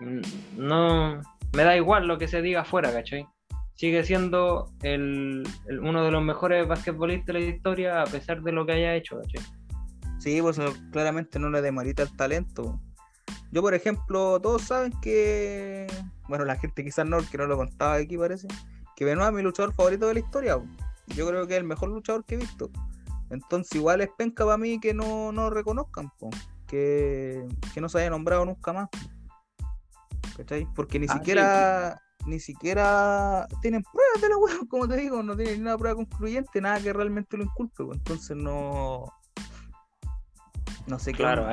[0.00, 0.20] mm,
[0.58, 1.20] no
[1.52, 3.26] me da igual lo que se diga afuera, ¿cachai?
[3.74, 5.42] Sigue siendo el,
[5.80, 9.20] uno de los mejores basquetbolistas de la historia a pesar de lo que haya hecho,
[9.20, 9.42] ¿cachai?
[10.20, 10.60] Sí, pues
[10.92, 12.80] claramente no le demerita el talento.
[13.54, 15.86] Yo, por ejemplo, todos saben que.
[16.28, 18.48] Bueno, la gente quizás no, que no lo contaba aquí, parece.
[18.96, 20.60] Que Benoit es mi luchador favorito de la historia.
[21.06, 22.68] Yo creo que es el mejor luchador que he visto.
[23.30, 26.10] Entonces, igual es penca para mí que no, no reconozcan,
[26.66, 28.88] que, que no se haya nombrado nunca más.
[30.36, 30.66] ¿Cachai?
[30.74, 35.36] Porque ni ah, siquiera ni siquiera tienen pruebas de la web, como te digo, no
[35.36, 39.04] tienen ni una prueba concluyente, nada que realmente lo inculpe, entonces no
[40.86, 41.18] no sé qué.
[41.18, 41.48] Claro,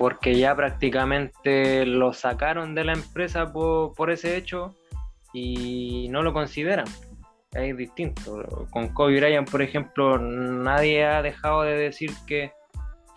[0.00, 4.74] porque ya prácticamente lo sacaron de la empresa por, ese hecho
[5.34, 6.86] y no lo consideran.
[7.52, 8.66] Es distinto.
[8.70, 12.50] Con Kobe Bryant, por ejemplo, nadie ha dejado de decir que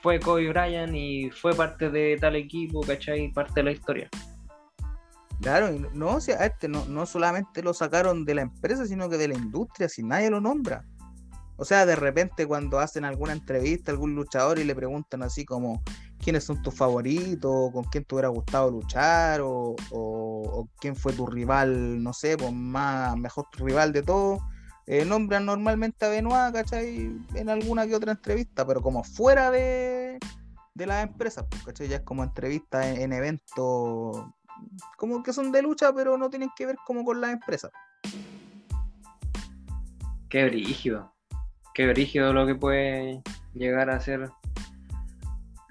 [0.02, 3.32] fue Kobe Bryant y fue parte de tal equipo, ¿cachai?
[3.32, 4.10] Parte de la historia.
[5.42, 9.16] Claro, no, o sea, este no, no solamente lo sacaron de la empresa, sino que
[9.16, 10.84] de la industria, si nadie lo nombra.
[11.56, 15.46] O sea, de repente cuando hacen alguna entrevista a algún luchador y le preguntan así
[15.46, 15.82] como
[16.24, 19.76] quiénes son tus favoritos, con quién te hubiera gustado luchar, o,
[20.80, 24.42] quién fue tu rival, no sé, pues más mejor rival de todos,
[24.88, 27.16] eh, nombran normalmente a Benoit, ¿cachai?
[27.36, 30.20] En alguna que otra entrevista, pero como fuera de,
[30.74, 31.88] de las empresas, pues, ¿cachai?
[31.88, 34.26] Ya es como entrevista en, en eventos
[34.98, 37.72] como que son de lucha, pero no tienen que ver como con las empresas.
[40.30, 41.14] Qué brígido.
[41.74, 43.22] Qué brígido lo que puede
[43.54, 44.30] llegar a ser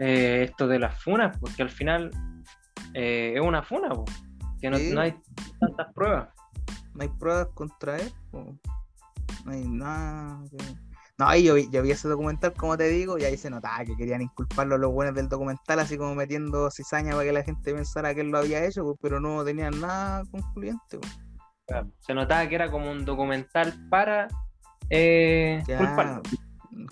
[0.04, 2.10] eh, esto de las funas, porque al final
[2.92, 3.90] eh, es una funa,
[4.60, 5.14] que no, hay
[5.60, 6.28] tantas pruebas.
[6.94, 10.40] No hay pruebas contra él, no hay nada.
[11.18, 14.22] No, ahí yo, vi ese documental, como te digo, y ahí se notaba que querían
[14.22, 18.12] inculparlo a los buenos del documental, así como metiendo cizaña para que la gente pensara
[18.12, 20.98] que él lo había hecho, pero no tenían nada concluyente.
[22.00, 24.26] Se notaba que era como un documental para
[24.90, 25.62] eh,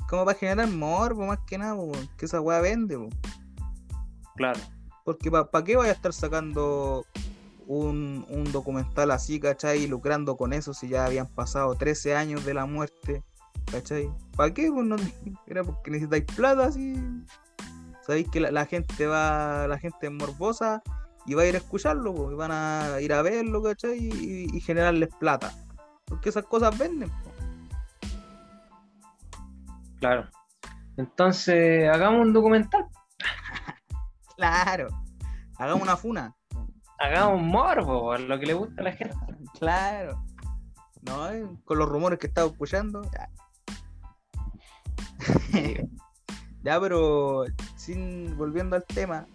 [0.09, 2.99] Como para generar morbo, más que nada, pues, que esa weá vende.
[4.37, 4.61] Claro.
[5.05, 7.05] Porque ¿para qué vaya a estar sacando
[7.67, 9.87] un, un, documental así, ¿cachai?
[9.87, 13.25] Lucrando con eso si ya habían pasado 13 años de la muerte
[13.71, 14.11] ¿Cachai?
[14.37, 14.71] ¿Para qué?
[14.71, 14.97] Pues no,
[15.47, 16.97] era porque necesitáis plata, así.
[18.05, 20.83] Sabéis que la, gente va, la gente es morbosa
[21.27, 23.99] y va a ir a escucharlo, pues, y van a ir a verlo, ¿cachai?
[23.99, 25.55] Y, generarles plata.
[26.07, 27.11] Porque esas cosas venden.
[30.01, 30.29] Claro.
[30.97, 32.87] Entonces, hagamos un documental.
[34.37, 34.89] claro.
[35.59, 36.35] Hagamos una funa.
[36.99, 39.17] Hagamos morbo, lo que le gusta a la gente.
[39.59, 40.25] Claro.
[41.03, 41.29] No,
[41.65, 43.03] con los rumores que estaba escuchando,
[46.63, 47.45] ya, pero
[47.77, 49.27] sin volviendo al tema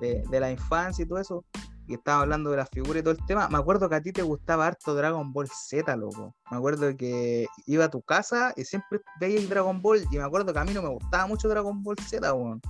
[0.00, 1.44] de, la infancia y todo eso,
[1.86, 4.12] y estaba hablando de las figuras y todo el tema, me acuerdo que a ti
[4.12, 6.34] te gustaba harto Dragon Ball Z, loco.
[6.50, 10.52] Me acuerdo que iba a tu casa y siempre veías Dragon Ball, y me acuerdo
[10.52, 12.60] que a mí no me gustaba mucho Dragon Ball Z, weón.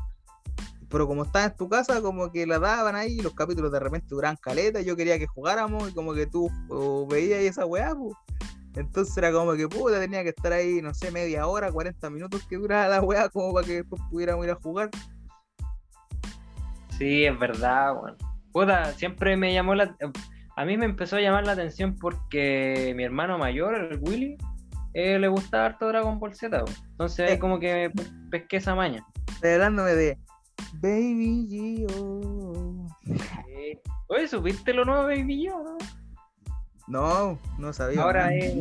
[0.89, 4.07] Pero como estaba en tu casa, como que la daban ahí, los capítulos de repente
[4.11, 6.49] duraban caleta, yo quería que jugáramos, y como que tú
[7.09, 8.15] veías esa weá, pues.
[8.77, 12.45] Entonces era como que puta, tenía que estar ahí, no sé, media hora, 40 minutos
[12.49, 14.91] que duraba la weá, como para que después pudiéramos ir a jugar.
[16.99, 18.34] Sí, es verdad, weón.
[18.55, 19.97] Puta, siempre me llamó la.
[20.57, 24.39] A mí me empezó a llamar la atención porque mi hermano mayor, el Willy,
[24.93, 27.91] eh, le gustaba harto Dragon Ball Z, Entonces es como que
[28.31, 29.05] pesqué esa maña.
[29.43, 30.19] Hablándome de
[30.75, 32.87] Baby Gio.
[34.07, 35.61] Oye, ¿supiste lo nuevo Baby Gio?
[35.65, 35.77] ¿no?
[36.87, 38.03] No, no sabía.
[38.03, 38.55] Ahora es,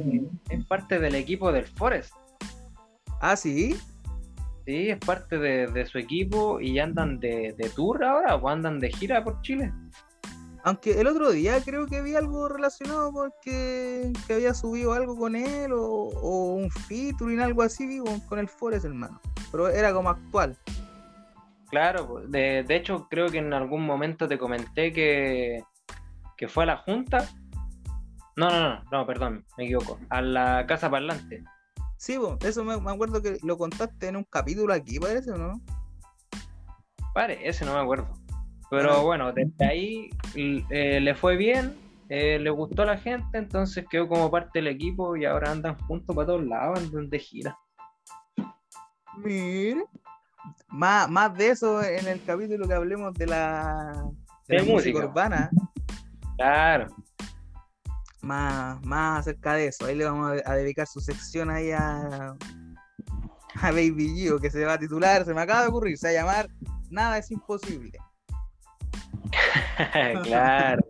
[0.67, 2.15] parte del equipo del Forest.
[3.21, 3.77] Ah, sí.
[4.65, 9.23] Sí, es parte de, su equipo y andan de, tour ahora o andan de gira
[9.23, 9.71] por Chile.
[10.63, 15.36] Aunque el otro día creo que vi algo relacionado porque que había subido algo con
[15.36, 19.19] él o, un featuring, algo así, vivo con el Forest, hermano.
[19.52, 20.58] Pero era como actual.
[21.69, 25.63] Claro, pues, de, de hecho creo que en algún momento te comenté que,
[26.38, 27.28] que fue a la Junta
[28.36, 29.99] no, no, no, no, perdón, me equivoco.
[30.09, 31.43] A la casa parlante.
[32.04, 35.62] Sí, eso me, acuerdo que lo contaste en un capítulo aquí, parece, ¿o no?
[37.41, 38.10] ese no me acuerdo.
[38.70, 41.74] Pero bueno, desde ahí eh, le fue bien,
[42.10, 45.80] eh, le gustó a la gente, entonces quedó como parte del equipo y ahora andan
[45.88, 47.58] juntos para todos lados, andan de gira.
[49.24, 49.86] Mire,
[50.68, 54.10] más, más de eso en el capítulo que hablemos de la,
[54.49, 55.49] de música urbana.
[56.36, 56.88] Claro
[58.24, 59.86] más, más acerca de eso.
[59.86, 62.36] Ahí le vamos a, dedicar su sección ahí a,
[63.55, 66.11] a Baby Gio, que se va a titular, se me acaba de ocurrir, se va
[66.11, 66.49] a llamar
[66.93, 67.97] Nada es imposible.
[70.24, 70.86] claro.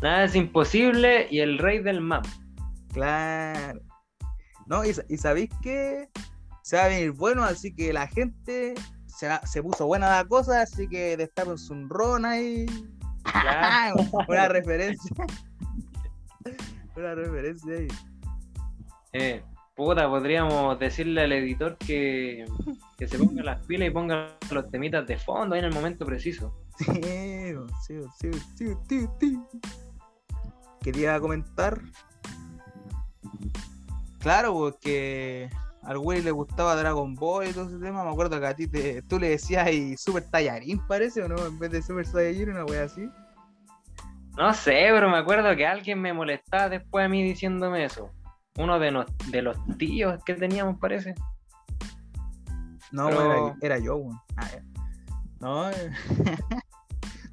[0.00, 2.24] Nada es imposible y el rey del map.
[2.92, 3.80] Claro.
[4.66, 6.08] No, y, sabéis que
[6.62, 8.74] se va a venir bueno, así que la gente
[9.06, 12.66] se, va- se puso buena la cosa, así que destapen un ron ahí.
[13.24, 13.96] Claro.
[14.28, 15.26] Una referencia.
[17.02, 17.88] Una referencia ahí.
[19.12, 19.42] Eh,
[19.74, 22.44] puta, podríamos decirle al editor que,
[22.96, 26.06] que se ponga las pilas y ponga los temitas de fondo ahí en el momento
[26.06, 26.54] preciso.
[26.78, 26.86] Sí,
[27.86, 29.40] sí, sí, sí, sí, sí.
[30.80, 31.82] Quería comentar.
[34.20, 35.50] Claro, porque
[35.82, 38.04] al güey le gustaba Dragon Ball y todo ese tema.
[38.04, 41.44] Me acuerdo que a ti te, tú le decías y Super Tallarín, parece, o no,
[41.44, 43.10] en vez de Super Saiyajin, una wea así.
[44.36, 48.10] No sé, pero me acuerdo que alguien me molestaba después a mí diciéndome eso.
[48.56, 51.14] Uno de, nos- de los tíos que teníamos, parece.
[52.90, 54.18] No, Pero- era, era yo, weón.
[54.36, 54.48] Ah.
[55.40, 55.90] No, eh.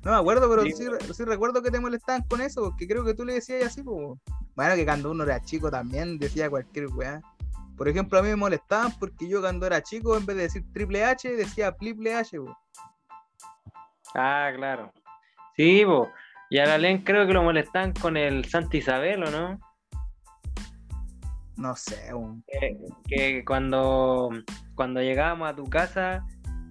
[0.04, 3.04] no me acuerdo, pero Sí, sí, sí recuerdo que te molestaban con eso, porque creo
[3.06, 4.20] que tú le decías así, pues.
[4.56, 7.22] Bueno, que cuando uno era chico también decía cualquier weá.
[7.78, 10.66] Por ejemplo, a mí me molestaban porque yo cuando era chico, en vez de decir
[10.74, 12.38] triple H, decía triple H.
[14.16, 14.92] Ah, claro.
[15.56, 16.10] Sí, po.
[16.50, 19.60] Y a la Len creo que lo molestaban con el Santa Isabel, ¿o no?
[21.58, 22.44] No sé, weón.
[22.48, 22.78] Que,
[23.08, 24.30] que cuando,
[24.76, 26.26] cuando llegábamos a tu casa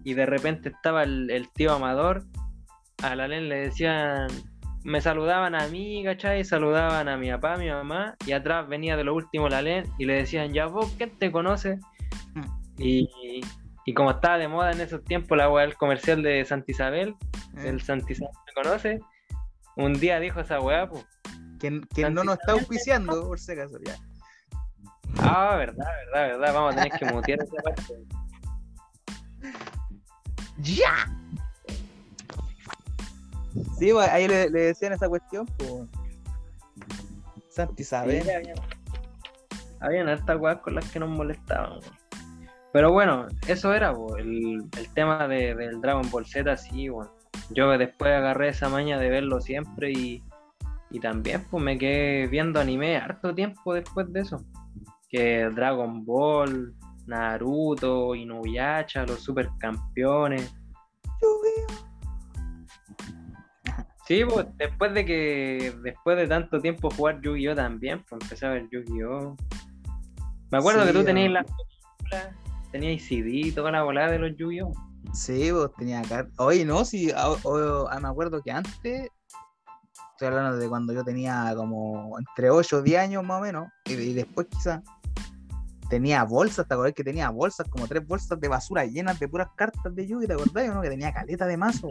[0.04, 2.24] y de repente estaba el, el tío Amador,
[3.02, 4.28] a la Len le decían,
[4.82, 6.44] me saludaban a mí, ¿cachai?
[6.44, 9.84] Saludaban a mi papá, a mi mamá, y atrás venía de lo último la Len
[9.98, 11.78] y le decían, ya vos, ¿quién te conoce?
[12.34, 12.44] Mm.
[12.78, 13.08] Y,
[13.84, 17.14] y como estaba de moda en esos tiempos la del comercial de Santa Isabel,
[17.58, 19.00] Eh, el Santa Isabel me conoce,
[19.78, 21.06] un día dijo esa weá, pues,
[21.58, 21.70] que,
[22.10, 23.96] no nos está auspiciando, por si acaso, ya.
[25.20, 27.94] ah, verdad, verdad, verdad, vamos a tener que mutear esa parte.
[30.58, 31.06] ¡Ya!
[33.78, 35.72] Sí, pues, ahí le, le decían esa cuestión, pues.
[37.50, 38.22] Santa Isabel.
[38.22, 38.56] Sí, habían,
[39.80, 41.80] habían hartas weas con las que nos molestaban.
[42.72, 47.10] Pero bueno, eso era po, el, el tema de- del Dragon Ball Z, sí, bueno.
[47.50, 50.22] Yo después agarré esa maña de verlo siempre y,
[50.90, 54.44] y también pues me quedé viendo anime harto tiempo después de eso.
[55.08, 56.74] Que Dragon Ball,
[57.06, 60.54] Naruto, Inuyasha, los supercampeones.
[64.06, 68.50] Sí, pues después de que, después de tanto tiempo jugar Yu-Gi-Oh también, pues empecé a
[68.50, 69.36] ver Yu-Gi-Oh.
[70.50, 71.32] Me acuerdo Sí, que tú tenías ah.
[71.32, 72.36] la película,
[72.72, 74.72] tenías CD, toda la volada de los Yu-Gi-Oh.
[75.14, 76.34] Sí, pues tenía cartas.
[76.38, 79.08] Oye, no, sí, a- o- a- me acuerdo que antes,
[80.12, 83.68] estoy hablando de cuando yo tenía como entre 8 o 10 años más o menos,
[83.86, 84.80] y, y después quizás
[85.88, 89.48] tenía bolsas, ¿te acordás que tenía bolsas, como tres bolsas de basura llenas de puras
[89.56, 90.68] cartas de Yugi, ¿te acordás?
[90.68, 91.88] Uno que tenía caleta de mazo.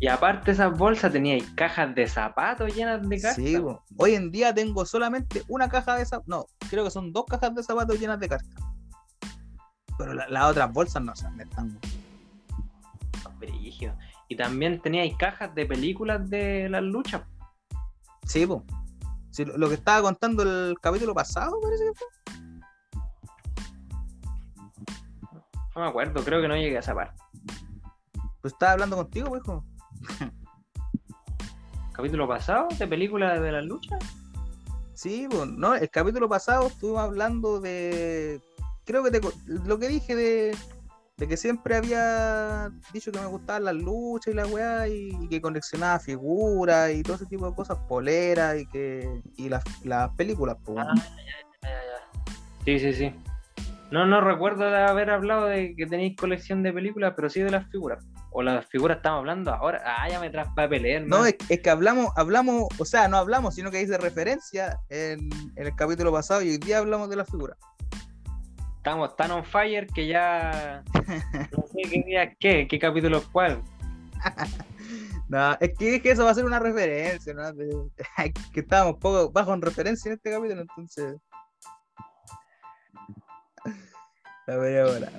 [0.00, 3.34] Y aparte de esas bolsas teníais cajas de zapatos llenas de cartas.
[3.44, 3.56] Sí.
[3.96, 7.54] Hoy en día tengo solamente una caja de zapatos, no, creo que son dos cajas
[7.54, 8.50] de zapatos llenas de cartas.
[9.98, 11.78] Pero la- las otras bolsas no dónde están.
[13.38, 13.96] Brígido.
[14.28, 17.22] Y también teníais cajas de películas de las luchas.
[18.26, 18.62] Sí, pues.
[19.30, 22.08] Sí, lo, que estaba contando el capítulo pasado, parece que fue.
[25.74, 27.22] No me acuerdo, creo que no llegué a esa parte.
[28.40, 29.64] Pues estaba hablando contigo, pues, hijo.
[31.92, 33.98] ¿Capítulo pasado de películas de las luchas?
[34.94, 38.40] Sí, pues, no, el capítulo pasado estuvimos hablando de.
[38.84, 40.56] Creo que te lo que dije de,
[41.18, 45.28] de que siempre había dicho que me gustaban las luchas y la weá, y, y
[45.28, 49.20] que coleccionaba figuras y todo ese tipo de cosas, poleras y que.
[49.36, 50.78] y las, las películas, pues.
[50.78, 52.34] Ah, ya, ya, ya.
[52.64, 53.14] Sí, sí, sí.
[53.90, 57.50] No, no recuerdo de haber hablado de que tenéis colección de películas, pero sí de
[57.50, 58.06] las figuras.
[58.30, 59.82] O las figuras estamos hablando ahora.
[59.84, 63.70] Ah, ya me traspapelé, No, es, es que hablamos, hablamos, o sea, no hablamos, sino
[63.70, 67.56] que hice referencia en, en el capítulo pasado y hoy día hablamos de las figuras.
[68.78, 70.82] Estamos tan on fire que ya.
[71.52, 73.62] No sé qué día qué, qué capítulo es cuál.
[75.28, 77.42] No, es que dije eso va a ser una referencia, ¿no?
[78.54, 81.16] Que estábamos poco bajo en referencia en este capítulo, entonces.
[84.46, 85.10] La veré ahora.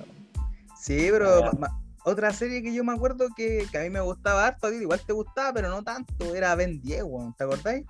[0.76, 4.48] Sí, pero ma- otra serie que yo me acuerdo que, que a mí me gustaba
[4.48, 7.86] harto, a ti igual te gustaba, pero no tanto, era Ben Diego, ¿te acordáis?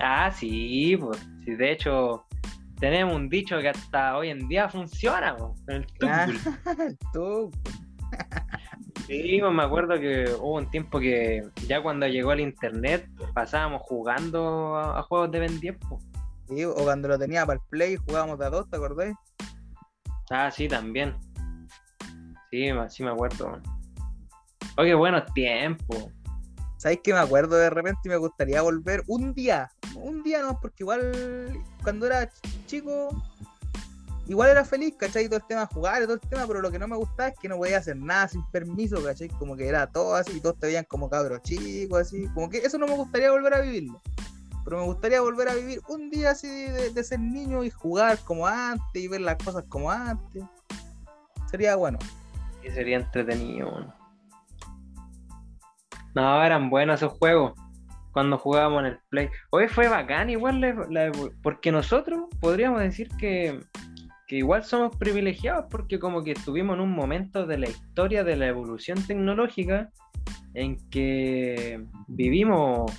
[0.00, 1.18] Ah, sí, pues.
[1.44, 2.24] Sí, de hecho,
[2.80, 6.26] tenemos un dicho que hasta hoy en día funciona, pues, el Ah,
[7.12, 7.50] túbul.
[7.50, 7.50] tú,
[9.06, 14.76] Sí, me acuerdo que hubo un tiempo que ya cuando llegó el internet pasábamos jugando
[14.76, 15.76] a, a juegos de Ben 10.
[15.88, 16.04] pues.
[16.48, 19.14] sí, o cuando lo tenía para el play jugábamos de a dos, ¿te acordáis?
[20.30, 21.16] Ah, sí, también.
[22.52, 23.60] Sí, sí me acuerdo.
[24.76, 26.06] Oye, buenos tiempos.
[26.80, 29.70] ¿Sabéis que me acuerdo de repente y me gustaría volver un día?
[29.96, 33.22] Un día no, porque igual cuando era ch- chico
[34.26, 35.26] igual era feliz, ¿cachai?
[35.26, 37.28] Todo el tema de jugar y todo el tema, pero lo que no me gustaba
[37.28, 39.28] es que no podía hacer nada sin permiso, ¿cachai?
[39.28, 42.26] Como que era todo así y todos te veían como cabros chicos, así.
[42.32, 44.00] Como que eso no me gustaría volver a vivirlo.
[44.64, 48.46] Pero me gustaría volver a vivir un día así de, ser niño y jugar como
[48.46, 50.44] antes y ver las cosas como antes.
[51.50, 51.98] Sería bueno.
[52.64, 53.68] Y sería entretenido.
[53.68, 53.99] No,
[56.14, 57.52] eran buenos esos juegos
[58.12, 59.28] cuando jugábamos en el Play.
[59.50, 60.88] Hoy fue bacán, igual,
[61.42, 63.60] porque nosotros podríamos decir que,
[64.26, 68.36] que, igual somos privilegiados, porque como que estuvimos en un momento de la historia de
[68.36, 69.90] la evolución tecnológica
[70.54, 72.92] en que vivimos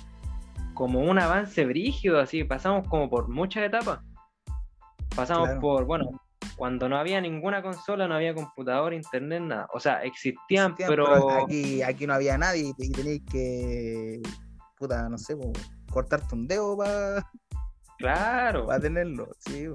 [0.74, 4.00] como un avance brígido, así, pasamos como por muchas etapas.
[5.14, 6.21] Pasamos por, bueno,
[6.56, 9.68] cuando no había ninguna consola, no había computador, internet, nada.
[9.72, 11.30] O sea, existían, pero...
[11.30, 14.20] aquí, aquí no había nadie y tenías que,
[14.76, 15.36] puta, no sé,
[15.90, 17.26] cortarte un dedo para...
[17.98, 18.66] Claro.
[18.66, 19.68] Para tenerlo, sí.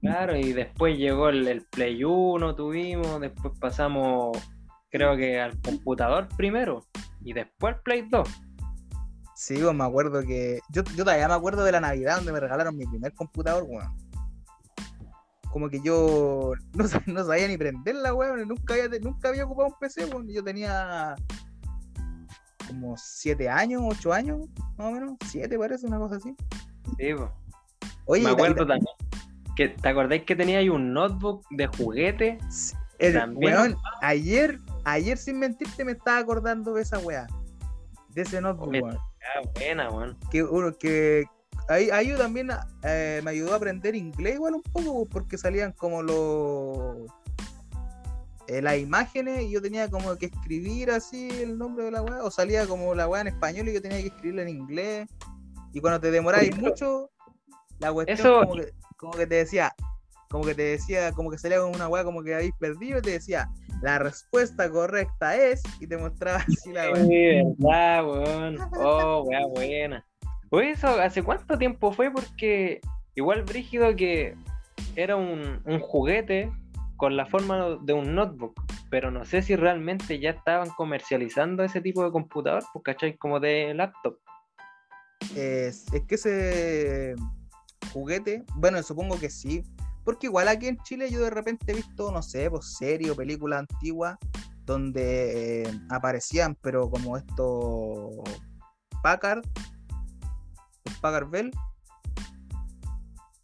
[0.00, 4.38] Claro, y después llegó el, el Play 1, tuvimos, después pasamos,
[4.90, 6.86] creo que al computador primero,
[7.22, 8.28] y después al Play 2.
[9.34, 10.58] Sí, pues me acuerdo que.
[10.70, 14.07] Yo, yo todavía me acuerdo de la Navidad donde me regalaron mi primer computador, weón.
[15.52, 16.52] Como que yo
[17.06, 18.46] no, sabía ni prenderla, weón.
[18.46, 20.28] Nunca había, nunca había ocupado un PC, weón.
[20.28, 21.16] Yo tenía
[22.66, 24.40] como 7 años, 8 años,
[24.76, 25.16] más o menos.
[25.26, 26.34] 7 parece, una cosa así.
[26.98, 27.14] Sí.
[28.04, 28.94] Oye, me acuerdo también.
[29.56, 32.38] Que, ¿Te acordáis que tenía ahí un notebook de juguete?
[33.34, 37.26] weón, ayer, ayer sin mentirte me estaba acordando de esa weá.
[38.10, 38.96] De ese notebook, weón.
[38.96, 40.18] Ah, buena, weón.
[40.30, 41.24] Que, uno, que
[41.68, 42.48] ahí, ahí también
[42.82, 46.96] eh, me ayudó a aprender inglés igual un poco, porque salían como los
[48.48, 52.24] eh, las imágenes y yo tenía como que escribir así el nombre de la weá,
[52.24, 55.08] o salía como la weá en español y yo tenía que escribirla en inglés.
[55.74, 57.10] Y cuando te demoráis mucho,
[57.78, 59.74] la cuestión como, que, como que te decía,
[60.30, 63.02] como que te decía, como que salía con una weá como que habéis perdido y
[63.02, 63.50] te decía,
[63.82, 67.04] la respuesta correcta es, y te mostraba así la weá.
[67.04, 67.26] Sí,
[67.58, 68.58] verdad, weón.
[68.78, 70.07] Oh, weá, buena.
[70.50, 72.10] Eso, ¿hace cuánto tiempo fue?
[72.10, 72.80] Porque
[73.14, 74.34] igual Brígido que
[74.96, 76.50] era un, juguete
[76.96, 78.54] con la forma de un notebook,
[78.90, 83.16] pero no sé si realmente ya estaban comercializando ese tipo de computador, pues, ¿cachai?
[83.16, 84.18] Como de laptop.
[85.36, 87.14] Es, es que ese
[87.92, 89.62] juguete, bueno, supongo que sí,
[90.04, 93.16] porque igual aquí en Chile yo de repente he visto, no sé, pues series o
[93.16, 94.16] películas antiguas
[94.64, 98.16] donde eh, aparecían, pero como estos
[99.02, 99.42] Packard,
[101.00, 101.52] Packard Bell,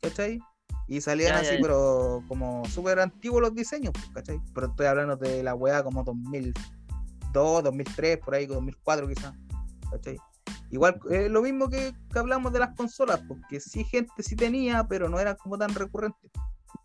[0.01, 0.39] ¿cachai?
[0.87, 4.39] Y salían así, pero como súper antiguos los diseños, ¿cachai?
[4.55, 9.33] Pero estoy hablando de la weá como 2002, 2003, por ahí, 2004 quizás,
[9.91, 10.19] ¿cachai?
[10.71, 14.87] Igual es lo mismo que, que, hablamos de las consolas, porque sí gente sí tenía,
[14.89, 16.31] pero no era como tan recurrente.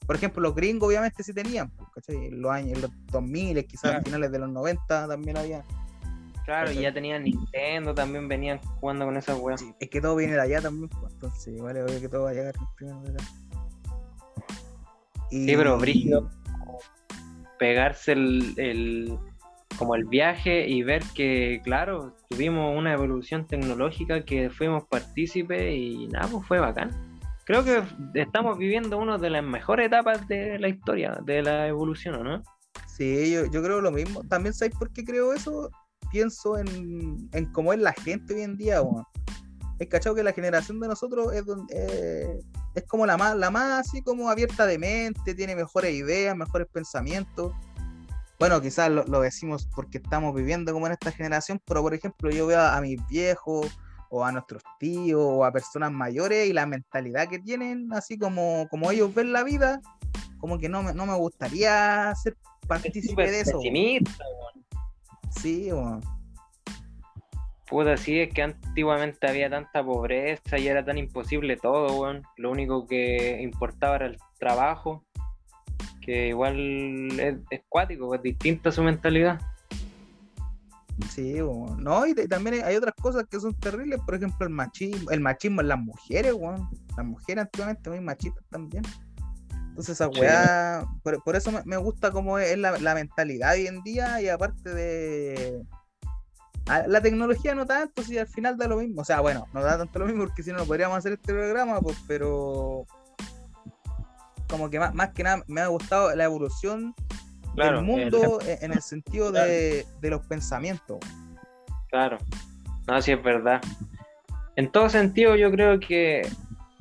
[0.05, 2.27] Por ejemplo, los gringos obviamente sí tenían, ¿cachai?
[2.27, 5.63] En los años, en los 2000, quizás a finales de los 90 también había.
[6.49, 9.63] Claro, y ya tenían Nintendo, también venían jugando con esas weas.
[9.79, 12.33] es que todo viene de allá también, pues, entonces vale, obvio que todo va a
[12.33, 13.19] llegar primero de
[15.29, 16.27] Sí, pero brígido
[17.59, 19.19] pegarse el, el,
[19.77, 26.07] como el viaje y ver que, claro, tuvimos una evolución tecnológica que fuimos partícipes y
[26.07, 26.89] nada, pues fue bacán
[27.45, 27.83] creo que
[28.15, 32.41] estamos viviendo una de las mejores etapas de la historia, de la evolución, ¿no?
[32.87, 34.23] Sí, yo, yo creo lo mismo.
[34.23, 35.69] También, ¿sabes por qué creo eso?
[36.11, 39.05] Pienso en, en cómo es la gente hoy en día, weón.
[39.79, 42.43] Es cachado que la generación de nosotros es, donde,
[42.75, 46.67] es como la más, la más así como abierta de mente, tiene mejores ideas, mejores
[46.67, 47.53] pensamientos.
[48.39, 52.29] Bueno, quizás lo, lo decimos porque estamos viviendo como en esta generación, pero por ejemplo
[52.29, 53.67] yo veo a mis viejos,
[54.09, 58.67] o a nuestros tíos o a personas mayores y la mentalidad que tienen, así como,
[58.69, 59.79] como ellos ven la vida,
[60.39, 62.35] como que no me, no me gustaría ser
[62.67, 63.59] partícipe de eso.
[65.29, 66.01] Sí, bueno.
[67.67, 72.23] Puta, sí, es que antiguamente había tanta pobreza y era tan imposible todo, weón.
[72.37, 75.05] Lo único que importaba era el trabajo,
[76.01, 79.39] que igual es, es cuático, es distinta su mentalidad.
[81.07, 81.35] Sí,
[81.77, 85.61] no, y, también hay otras cosas que son terribles, por ejemplo, el machismo, el machismo
[85.61, 86.67] en las mujeres, weón.
[86.97, 88.83] Las mujeres antiguamente muy machistas también.
[89.79, 90.85] Entonces esa weá,
[91.23, 95.63] por, eso me, gusta cómo es la, mentalidad hoy en día y aparte de...
[96.85, 99.03] la tecnología no tanto, si al final da lo mismo.
[99.03, 101.31] O sea, bueno, no da tanto lo mismo porque si no, no podríamos hacer este
[101.31, 102.85] programa, pues, pero
[104.49, 106.93] como que más, más que nada me ha gustado la evolución
[107.55, 110.97] el mundo en el sentido de, los pensamientos.
[111.87, 112.17] Claro,
[112.85, 113.61] no, sí es verdad.
[114.57, 116.27] En todo sentido, yo creo que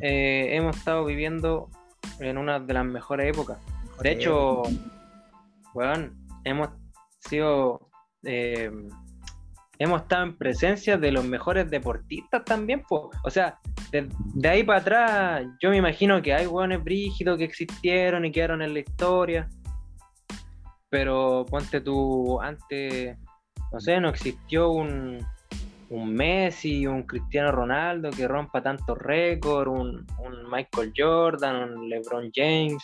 [0.01, 1.71] eh, hemos estado viviendo
[2.21, 3.59] en una de las mejores épocas
[4.03, 4.63] De hecho,
[5.75, 6.71] weón, hemos
[7.21, 7.91] sido.
[8.25, 8.71] eh,
[9.79, 13.11] hemos estado en presencia de los mejores deportistas también, po.
[13.25, 13.59] O sea,
[13.93, 18.33] de, de ahí para atrás, yo me imagino que hay weones brígidos que existieron y
[18.33, 19.49] quedaron en la historia.
[20.91, 23.17] Pero ponte tú, antes,
[23.73, 25.19] no sé, no existió un,
[25.91, 32.31] un Messi, un Cristiano Ronaldo que rompa tantos récords, un, un Michael Jordan, un LeBron
[32.35, 32.83] James.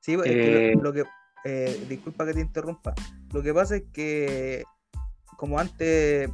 [0.00, 1.04] Sí, es que Eh, lo, lo que.
[1.44, 2.94] eh, disculpa que te interrumpa.
[3.32, 4.64] Lo que pasa es que,
[5.36, 6.30] como antes,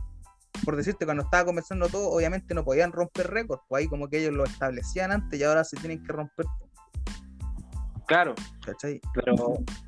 [0.64, 3.62] por decirte, cuando estaba comenzando todo, obviamente no podían romper récords.
[3.68, 6.46] Pues ahí, como que ellos lo establecían antes y ahora se tienen que romper.
[8.06, 9.00] Claro, ¿Cachai?
[9.12, 9.34] pero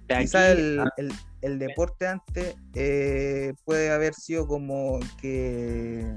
[0.08, 1.12] de aquí Quizá el, a- el-
[1.42, 6.12] el deporte antes eh, puede haber sido como que,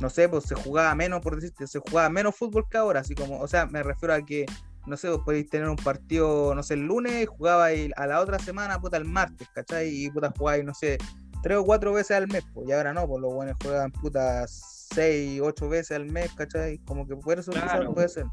[0.00, 3.14] no sé, pues se jugaba menos, por decirte, se jugaba menos fútbol que ahora, así
[3.14, 4.46] como, o sea, me refiero a que,
[4.86, 8.20] no sé, vos podéis tener un partido, no sé, el lunes y jugabais a la
[8.20, 9.88] otra semana, puta, el martes, ¿cachai?
[9.88, 10.98] Y puta, jugáis, no sé,
[11.42, 14.44] tres o cuatro veces al mes, pues, y ahora no, pues los buenos juegan, puta,
[14.48, 16.78] seis, ocho veces al mes, ¿cachai?
[16.78, 17.92] Como que por eso Claro.
[17.94, 18.24] puede ser.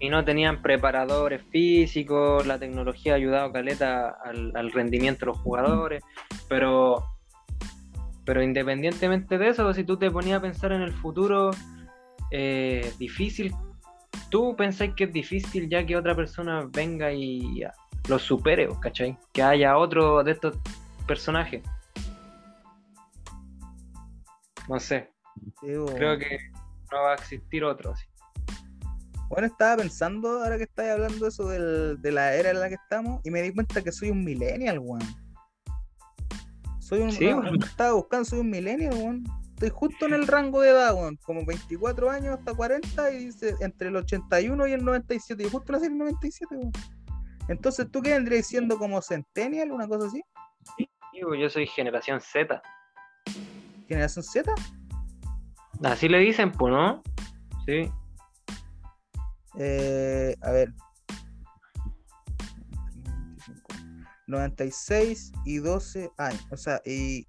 [0.00, 5.38] Y no tenían preparadores físicos, la tecnología ha ayudado caleta al, al rendimiento de los
[5.38, 6.02] jugadores,
[6.48, 7.04] pero
[8.28, 11.50] pero independientemente de eso, si tú te ponías a pensar en el futuro,
[12.30, 13.54] eh, difícil,
[14.28, 17.64] tú pensáis que es difícil ya que otra persona venga y
[18.06, 19.16] lo supere, ¿cachai?
[19.32, 20.58] Que haya otro de estos
[21.06, 21.62] personajes.
[24.68, 25.10] No sé,
[25.62, 26.38] creo que
[26.92, 27.92] no va a existir otro.
[27.92, 28.04] así.
[29.28, 32.76] Bueno, estaba pensando, ahora que estáis hablando eso del- de la era en la que
[32.76, 35.00] estamos, y me di cuenta que soy un millennial, weón.
[36.80, 37.12] Soy un.
[37.12, 37.42] Sí, no.
[37.54, 39.24] Estaba buscando, soy un millennial, weón.
[39.50, 41.16] Estoy justo en el rango de edad, weón.
[41.24, 45.42] Como 24 años hasta 40, y dice entre el 81 y el 97.
[45.42, 46.72] Y justo nací en el 97, weón.
[47.48, 50.22] Entonces, ¿tú qué vendrías siendo como Centennial, una cosa así?
[51.12, 52.62] Digo, yo soy generación Z.
[53.88, 54.52] ¿Generación Z?
[55.82, 57.02] Así le dicen, pues, ¿no?
[57.66, 57.90] Sí.
[59.58, 60.72] Eh, a ver.
[64.28, 66.46] 96 y 12 años.
[66.50, 67.26] O sea, y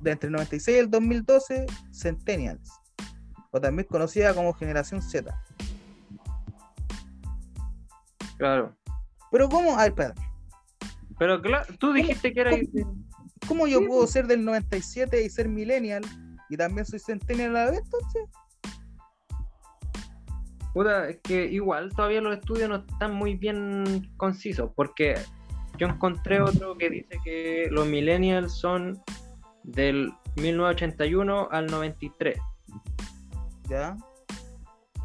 [0.00, 2.70] de entre el 96 y el 2012, Centennials.
[3.50, 5.34] O también conocida como Generación Z.
[8.38, 8.74] Claro.
[9.30, 9.74] Pero ¿cómo?
[9.78, 10.14] A ver, espera.
[11.18, 12.50] Pero claro, tú dijiste que era.
[13.46, 16.02] ¿Cómo yo puedo ser del 97 y ser Millennial?
[16.48, 18.22] Y también soy Centennial a la vez, entonces.
[20.74, 25.14] Puta, es que igual todavía los estudios no están muy bien concisos, porque
[25.78, 29.00] yo encontré otro que dice que los millennials son
[29.62, 32.38] del 1981 al 93.
[33.68, 33.96] ¿Ya?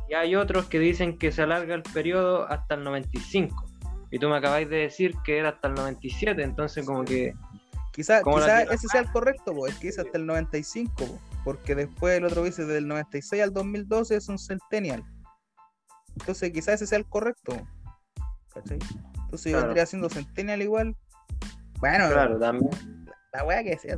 [0.09, 3.63] Y hay otros que dicen que se alarga el periodo hasta el 95.
[4.09, 7.35] Y tú me acabáis de decir que era hasta el 97, entonces como que...
[7.91, 10.93] Quizá, Como la quizá ese sea el correcto, po, es que dice hasta el 95,
[10.95, 15.03] po, porque después el otro dice del 96 al 2012 es un centennial.
[16.19, 17.55] Entonces quizá ese sea el correcto.
[18.53, 18.79] ¿Cachai?
[19.23, 20.95] Entonces yo vendría siendo centennial igual.
[21.79, 22.71] Bueno, Claro, también.
[23.33, 23.97] la weá que sea.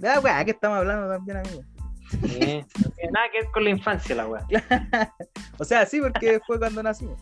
[0.00, 1.62] La weá que estamos hablando también, amigo.
[2.10, 2.64] sí.
[2.84, 4.46] No tiene nada que ver con la infancia la weá.
[5.58, 7.20] O sea, sí, porque fue cuando nacimos.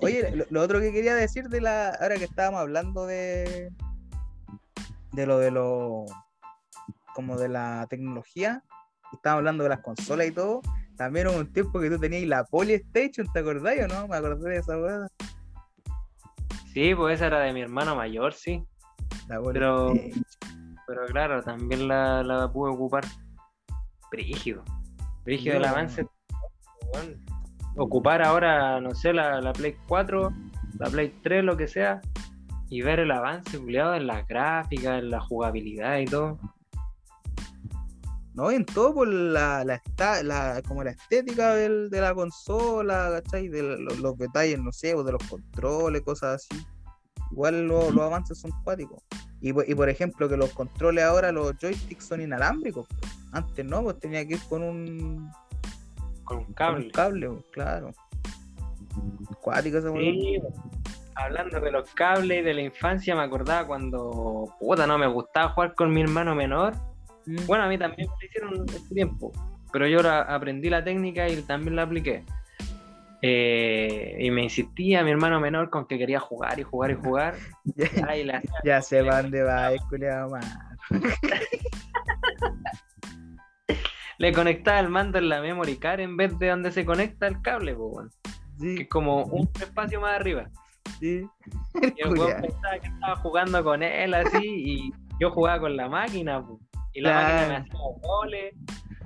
[0.00, 1.88] Oye, lo, lo otro que quería decir de la.
[2.00, 3.72] Ahora que estábamos hablando de.
[5.12, 6.04] De lo de lo.
[7.14, 8.62] Como de la tecnología.
[9.12, 10.62] Estábamos hablando de las consolas y todo.
[10.98, 14.08] También hubo un tiempo que tú tenías la Polystation, ¿te acordás o no?
[14.08, 15.06] Me acordé de esa weá.
[16.74, 18.62] Sí, pues esa era de mi hermano mayor, sí.
[19.28, 19.94] La Pero-.
[20.86, 23.04] Pero claro, también la, la pude ocupar.
[24.10, 24.64] Brígido.
[25.24, 26.06] Brígido el Yo- avance.
[27.76, 30.32] Ocupar ahora, no sé, la, la Play 4,
[30.80, 32.00] la Play 3, lo que sea,
[32.70, 36.38] y ver el avance culiado en las gráficas, en la jugabilidad y todo.
[38.38, 43.10] No, en todo por la, la, esta- la- como la estética del- de la consola,
[43.20, 43.48] ¿cachai?
[43.48, 46.64] De los, los detalles, no sé, o de los controles, cosas así.
[47.32, 49.02] Igual lo- los avances son cuáticos.
[49.40, 52.86] Y, por- y por ejemplo, que los controles ahora, los joysticks son inalámbricos.
[53.00, 53.12] pues.
[53.32, 55.30] Antes no, pues tenía que ir con un
[56.22, 56.90] Con un con un cable.
[56.92, 57.90] cable, pues, claro.
[59.40, 60.00] Cuático esa weá.
[60.12, 60.38] Sí,
[61.16, 65.48] hablando de los cables y de la infancia, me acordaba cuando, puta, no me gustaba
[65.50, 66.74] jugar con mi hermano menor.
[67.28, 67.46] Mm.
[67.46, 69.32] Bueno, a mí también me lo hicieron este tiempo,
[69.72, 72.24] pero yo la- aprendí la técnica y también la apliqué.
[73.20, 77.34] Eh, y me insistía mi hermano menor con que quería jugar y jugar y jugar.
[77.76, 80.46] ya, Ay, la- ya sé para dónde va, es culiado más.
[84.18, 87.40] le conectaba el mando en la memory card en vez de donde se conecta el
[87.42, 88.10] cable, pues, weón.
[88.76, 90.48] que es como un espacio más arriba.
[90.98, 91.24] Sí.
[91.74, 96.40] Y el pensaba que estaba jugando con él así y yo jugaba con la máquina
[96.44, 96.58] po,
[96.94, 97.34] y la Claro.
[97.34, 98.54] máquina me hacía goles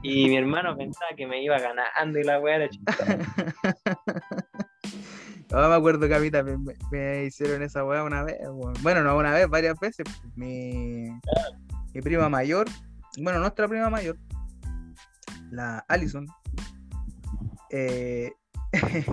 [0.02, 3.18] y mi hermano pensaba que me iba ganando y la weá era chistosa.
[5.50, 8.36] No me acuerdo que a mí también me, me hicieron esa weá una vez.
[8.82, 10.06] Bueno, no una vez, varias veces.
[10.34, 11.08] Mi,
[11.94, 12.66] mi prima mayor,
[13.20, 14.16] bueno, nuestra prima mayor,
[15.50, 16.26] la Allison,
[17.70, 18.32] eh,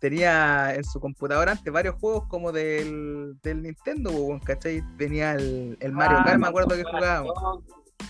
[0.00, 4.10] tenía en su computadora antes varios juegos como del, del Nintendo,
[4.44, 4.82] ¿cachai?
[4.96, 7.34] Tenía el, el Mario Ah, Kart, me acuerdo que jugábamos.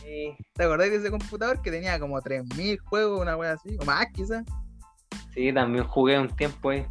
[0.00, 3.76] Sí, ¿Te acordás de ese computador que tenía como 3000 juegos, una wea así?
[3.80, 4.44] O más quizás.
[5.34, 6.86] sí, también jugué un tiempo ahí.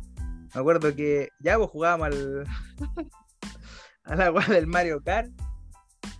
[0.53, 2.43] Me acuerdo que ya pues jugábamos al
[4.03, 5.31] a la del Mario Kart.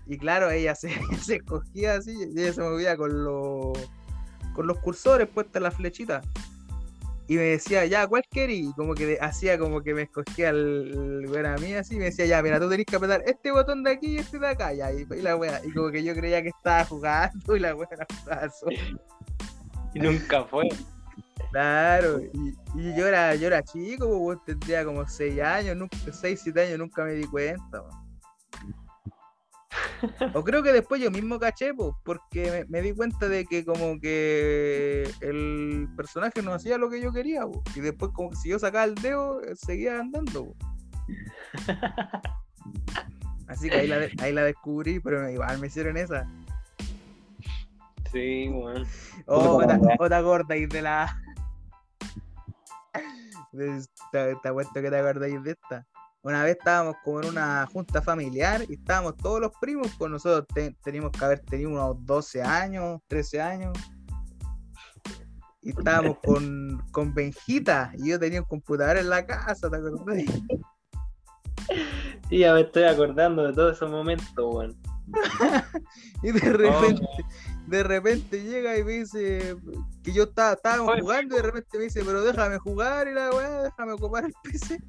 [0.06, 0.90] Y claro, ella se,
[1.22, 3.78] se escogía así, y ella se movía con los
[4.54, 6.22] con los cursores puestas en la flechita.
[7.30, 8.58] Y me decía, ya, ¿cuál querés?
[8.58, 12.00] Y como que hacía como que me escogía el, el weón a mí así, y
[12.00, 14.48] me decía, ya, mira, tú tenés que apretar este botón de aquí y este de
[14.48, 15.62] acá, ya, y, y la wea.
[15.64, 18.52] Y como que yo creía que estaba jugando y la wea la jugaba.
[19.94, 20.70] Y nunca fue.
[21.52, 26.42] Claro, y, y yo era, yo era chico, pues, tendría como 6 años, nunca, 6,
[26.44, 27.82] 7 años, nunca me di cuenta.
[27.82, 28.10] weón.
[30.34, 33.66] O creo que después yo mismo caché, pues, porque me, me di cuenta de que
[33.66, 37.42] como que el personaje no hacía lo que yo quería,
[37.76, 40.56] y después como que si yo sacaba el dedo, eh, seguía andando.
[43.48, 46.26] Así que ahí la, de- ahí la descubrí, pero igual me hicieron esa.
[48.12, 48.86] Sí, weón.
[49.28, 51.20] Oh, otra, otra corta y de la.
[53.52, 55.86] de esta, esta cuento que te acordáis de esta.
[56.22, 60.46] Una vez estábamos como en una junta familiar y estábamos todos los primos, pues nosotros
[60.54, 63.78] te- teníamos que haber tenido unos 12 años, 13 años.
[65.62, 70.24] Y estábamos con, con Benjita y yo tenía un computador en la casa, ¿te acordás?
[72.30, 74.78] Sí, ya me estoy acordando de todos esos momentos, weón.
[76.22, 77.08] Y de repente,
[77.68, 79.56] de repente llega y me dice
[80.04, 83.30] que yo estaba, estábamos jugando y de repente me dice, pero déjame jugar y la
[83.32, 84.80] weá, déjame ocupar el PC.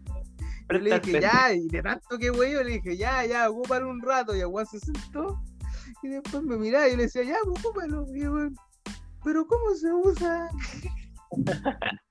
[0.71, 3.91] Yo le dije, ya, y de tanto que wey, yo le dije, ya, ya, ocúpalo
[3.91, 5.41] un rato, y weón se sentó,
[6.03, 8.57] y después me miraba y yo le decía, ya, pues, ocúpalo, y weón,
[9.25, 10.49] pero ¿cómo se usa?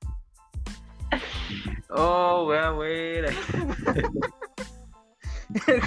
[1.92, 2.76] Oh, weón.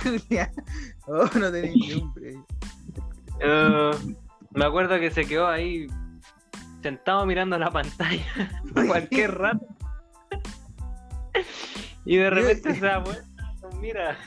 [0.02, 0.50] Julián,
[1.06, 2.44] oh, no tenía ni.
[3.40, 3.90] Eh,
[4.50, 5.86] me acuerdo que se quedó ahí
[6.82, 8.24] sentado mirando la pantalla
[8.86, 9.66] cualquier rato.
[12.04, 14.18] Y de repente se da vuelta, mira.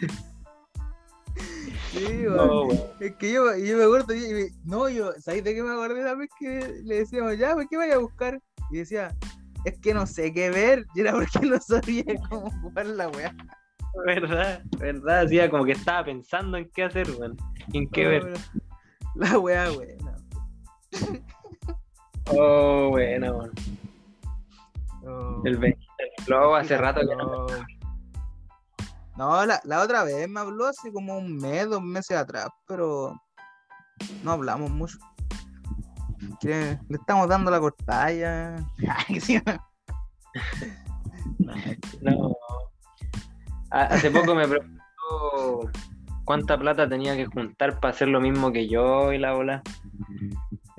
[1.92, 2.68] Sí, no,
[3.00, 6.16] es que yo, yo me acuerdo, yo, no, yo, sabes de qué me acordé la
[6.16, 8.42] vez que le decíamos, ya, ¿por qué vaya a buscar?
[8.70, 9.16] Y decía,
[9.64, 13.34] es que no sé qué ver, y era porque no sabía cómo jugar la weá.
[14.06, 17.38] Verdad, verdad, hacía como que estaba pensando en qué hacer, weón,
[17.72, 18.34] en qué ver.
[19.16, 19.98] La weá, weón.
[22.28, 23.54] Oh, bueno, weón.
[25.46, 25.85] El 20.
[26.28, 27.46] No, hace rato que no.
[29.18, 33.16] No, la, la, otra vez me habló hace como un mes, dos meses atrás, pero
[34.24, 34.98] no hablamos mucho.
[36.42, 36.78] ¿Qué?
[36.90, 38.58] Le estamos dando la cortalla.
[42.02, 42.36] no.
[43.72, 45.72] Hace poco me preguntó
[46.24, 49.62] cuánta plata tenía que juntar para hacer lo mismo que yo y la bola.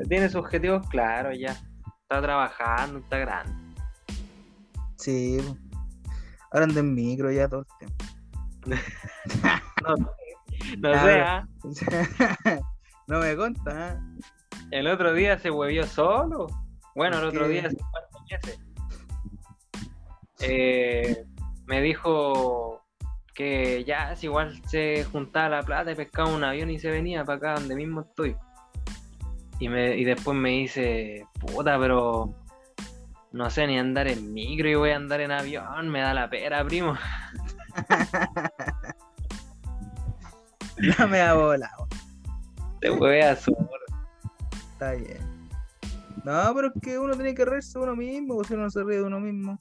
[0.08, 1.56] Tiene sus objetivos claros ya.
[2.02, 3.65] Está trabajando, está grande.
[5.06, 5.38] Sí.
[6.50, 8.04] Ahora ando en micro ya todo el tiempo.
[8.66, 9.96] No,
[10.78, 11.20] no A sé, ver.
[11.20, 11.48] ¿ah?
[13.06, 13.98] no me conta, ¿eh?
[14.72, 16.48] El otro día se huevió solo.
[16.96, 17.76] Bueno, el ¿Por otro día hace
[18.32, 18.60] meses.
[20.40, 21.24] Eh,
[21.66, 22.82] me dijo
[23.32, 27.24] que ya, si igual se juntaba la plata y pescaba un avión y se venía
[27.24, 28.34] para acá donde mismo estoy.
[29.60, 32.34] Y, me, y después me dice, puta, pero
[33.36, 36.30] no sé ni andar en micro y voy a andar en avión, me da la
[36.30, 36.96] pera, primo.
[40.98, 41.88] No me ha volado.
[42.82, 43.70] Te huevea solo.
[44.72, 45.20] Está bien.
[46.22, 48.70] No, pero es que uno tiene que reírse de uno mismo, pues si uno no
[48.70, 49.58] se ríe de uno mismo.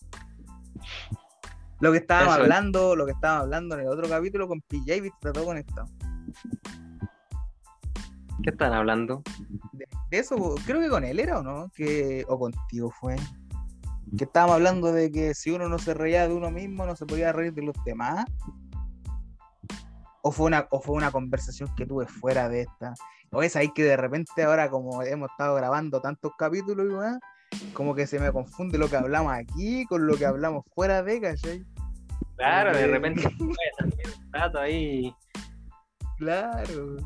[1.80, 5.02] Lo que estábamos Eso hablando, lo que estábamos hablando en el otro capítulo con PJ,
[5.02, 5.88] viste, está todo conectado.
[8.44, 9.24] ¿Qué están hablando?
[9.72, 13.16] De, de eso, creo que con él era o no, que, o contigo fue.
[14.18, 17.06] Que estábamos hablando de que si uno no se reía de uno mismo, no se
[17.06, 18.26] podía reír de los demás.
[20.22, 22.94] O fue una, o fue una conversación que tuve fuera de esta.
[23.32, 27.20] O es ahí que de repente ahora, como hemos estado grabando tantos capítulos y weá,
[27.74, 31.22] como que se me confunde lo que hablamos aquí con lo que hablamos fuera de,
[31.22, 31.66] ¿cachai?
[32.38, 33.56] Claro, de repente un
[34.32, 35.14] dato ahí.
[36.18, 36.98] Claro.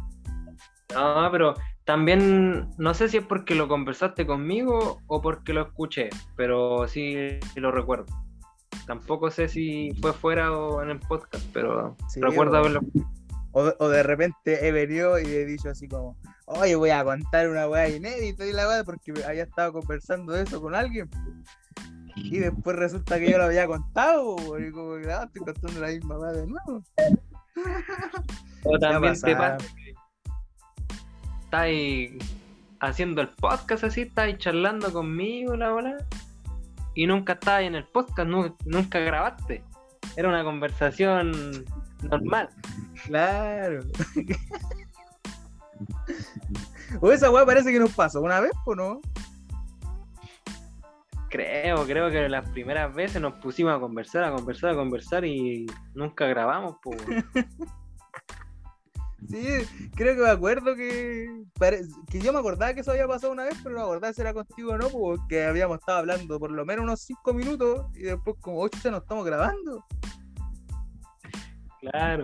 [0.93, 1.53] No, pero
[1.89, 7.15] también no sé si es porque lo conversaste conmigo o porque lo escuché, pero sí
[7.55, 8.05] lo recuerdo.
[8.85, 12.81] Tampoco sé si fue fuera o en el podcast, pero Sí, recuerdo o- haberlo.
[13.53, 16.15] O, o de repente he venido y he dicho así como,
[16.45, 20.43] oye, voy a contar una weá inédita y la weá porque había estado conversando de
[20.43, 21.09] eso con alguien.
[22.15, 25.87] Y después resulta que yo lo había contado, y como que ah, estoy contando la
[25.87, 26.83] misma weá de nuevo.
[28.63, 29.57] O también te pasado.
[29.57, 29.88] pasa que
[31.49, 32.11] estáis
[32.79, 35.97] haciendo el podcast así, estáis charlando conmigo, la bola,
[36.93, 39.63] y nunca estabas en el podcast, nu- nunca grabaste.
[40.15, 41.31] Era una conversación
[42.03, 42.49] normal.
[43.03, 43.79] Claro.
[47.01, 49.01] o esa weá parece que nos pasó una vez, ¿o no?
[51.29, 55.65] Creo, creo que las primeras veces nos pusimos a conversar, a conversar, a conversar y
[55.95, 57.01] nunca grabamos, pues.
[59.28, 61.28] Sí, creo que me acuerdo que,
[62.09, 64.22] que yo me acordaba que eso había pasado una vez, pero no me acordaba si
[64.22, 68.03] era contigo o no, porque habíamos estado hablando por lo menos unos 5 minutos y
[68.03, 69.86] después como 8 ya nos estamos grabando.
[71.82, 72.24] Claro.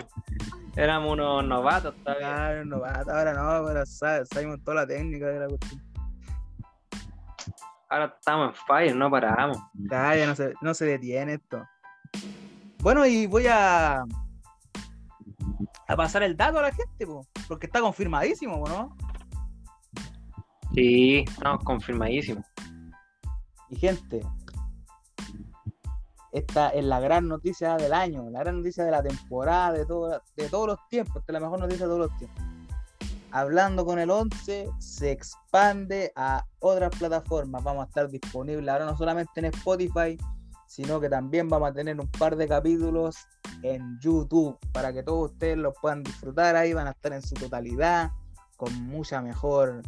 [0.75, 2.27] Éramos unos novatos todavía.
[2.35, 5.81] Claro, no, ahora no, ahora sa- sabemos toda la técnica de la cuestión.
[7.89, 9.57] Ahora estamos en fire, no paramos.
[9.73, 11.63] Ya, ya no se, no se detiene esto.
[12.79, 14.03] Bueno, y voy a,
[15.87, 18.95] a pasar el dato a la gente, po, porque está confirmadísimo, po, ¿no?
[20.73, 22.45] Sí, estamos confirmadísimos.
[23.69, 24.21] Y gente,
[26.31, 30.21] esta es la gran noticia del año, la gran noticia de la temporada, de, todo,
[30.35, 32.43] de todos los tiempos, esta es la mejor noticia de todos los tiempos.
[33.31, 37.63] Hablando con el 11, se expande a otras plataformas.
[37.63, 40.17] Vamos a estar disponibles ahora no solamente en Spotify,
[40.67, 43.15] sino que también vamos a tener un par de capítulos
[43.63, 46.55] en YouTube para que todos ustedes los puedan disfrutar.
[46.55, 48.11] Ahí van a estar en su totalidad,
[48.57, 49.81] con mucha mejor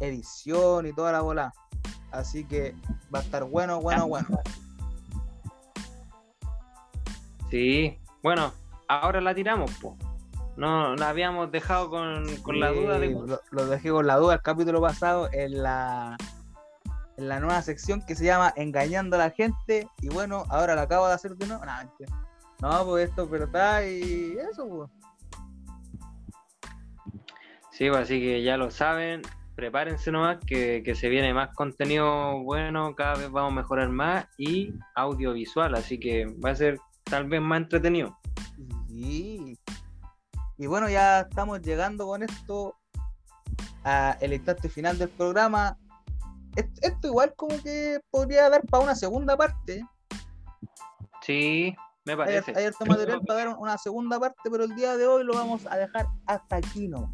[0.00, 1.52] edición y toda la bola.
[2.10, 2.74] Así que
[3.14, 4.28] va a estar bueno, bueno, bueno.
[7.50, 8.52] Sí, bueno,
[8.88, 9.96] ahora la tiramos, po.
[10.56, 13.10] No, la habíamos dejado con, con la duda de.
[13.10, 16.16] Lo, lo dejé con la duda el capítulo pasado en la,
[17.16, 19.88] en la nueva sección que se llama Engañando a la gente.
[20.00, 21.64] Y bueno, ahora lo acabo de hacer de nuevo.
[21.64, 22.12] No, mentira.
[22.60, 24.90] No, pues esto, pero está y eso, pues.
[27.72, 29.22] Sí, pues, así que ya lo saben.
[29.56, 34.26] Prepárense nomás que, que se viene más contenido bueno, cada vez vamos a mejorar más
[34.38, 38.16] y audiovisual, así que va a ser tal vez más entretenido.
[38.88, 39.58] Sí.
[40.56, 42.76] Y bueno, ya estamos llegando con esto
[43.84, 45.76] a el instante final del programa.
[46.56, 49.84] Est- Esto igual como que podría dar para una segunda parte.
[51.22, 51.74] Sí,
[52.04, 52.52] me Hay, parece.
[52.56, 55.66] hay harto material para dar una segunda parte, pero el día de hoy lo vamos
[55.66, 57.10] a dejar hasta aquí nomás.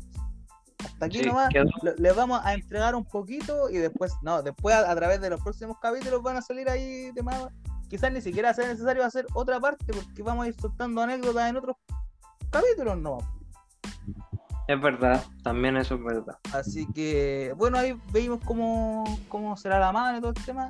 [0.84, 1.49] Hasta aquí Sí, nomás.
[1.51, 1.66] quedó-
[1.99, 5.41] Les vamos a entregar un poquito y después, no, después a, a través de los
[5.43, 7.49] próximos capítulos van a salir ahí temas.
[7.89, 11.57] Quizás ni siquiera sea necesario hacer otra parte porque vamos a ir soltando anécdotas en
[11.57, 11.76] otros
[12.51, 13.18] capítulos, no.
[14.69, 16.39] Es verdad, también eso es verdad.
[16.53, 20.69] Así que, bueno, ahí veimos cómo, cómo será la mano y todo el tema.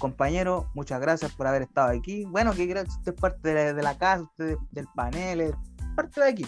[0.00, 2.24] Compañero, muchas gracias por haber estado aquí.
[2.24, 5.54] Bueno, que gracias, usted es parte de la, de la casa, usted del panel, es
[5.94, 6.46] parte de aquí.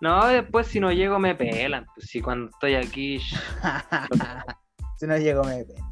[0.00, 1.86] No, después si no llego me pelan.
[1.94, 3.20] Pues si cuando estoy aquí,
[4.98, 5.89] si no llego, me pena.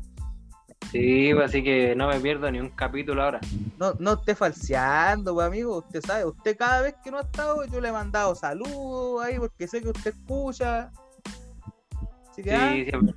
[0.91, 3.41] Sí, pues, así que no me pierdo ni un capítulo ahora.
[3.79, 5.79] No, no esté falseando, pues, amigo.
[5.79, 9.39] Usted sabe, usted cada vez que no ha estado, yo le he mandado saludos ahí
[9.39, 10.91] porque sé que usted escucha.
[12.31, 13.15] Así que, ah, Sí, siempre.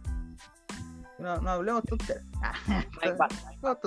[1.19, 1.83] no, no hablemos
[2.41, 3.27] va.
[3.61, 3.77] No.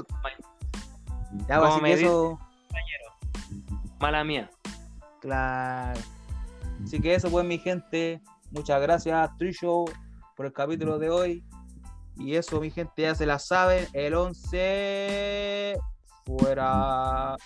[1.48, 2.38] Ya, pues, así me que eso.
[3.98, 4.50] Mala mía.
[5.20, 6.00] Claro.
[6.84, 8.20] Así que eso pues mi gente.
[8.50, 9.84] Muchas gracias Trishow
[10.36, 11.44] por el capítulo de hoy.
[12.16, 13.86] Y eso mi gente ya se la saben.
[13.92, 15.76] El 11
[16.24, 17.36] fuera.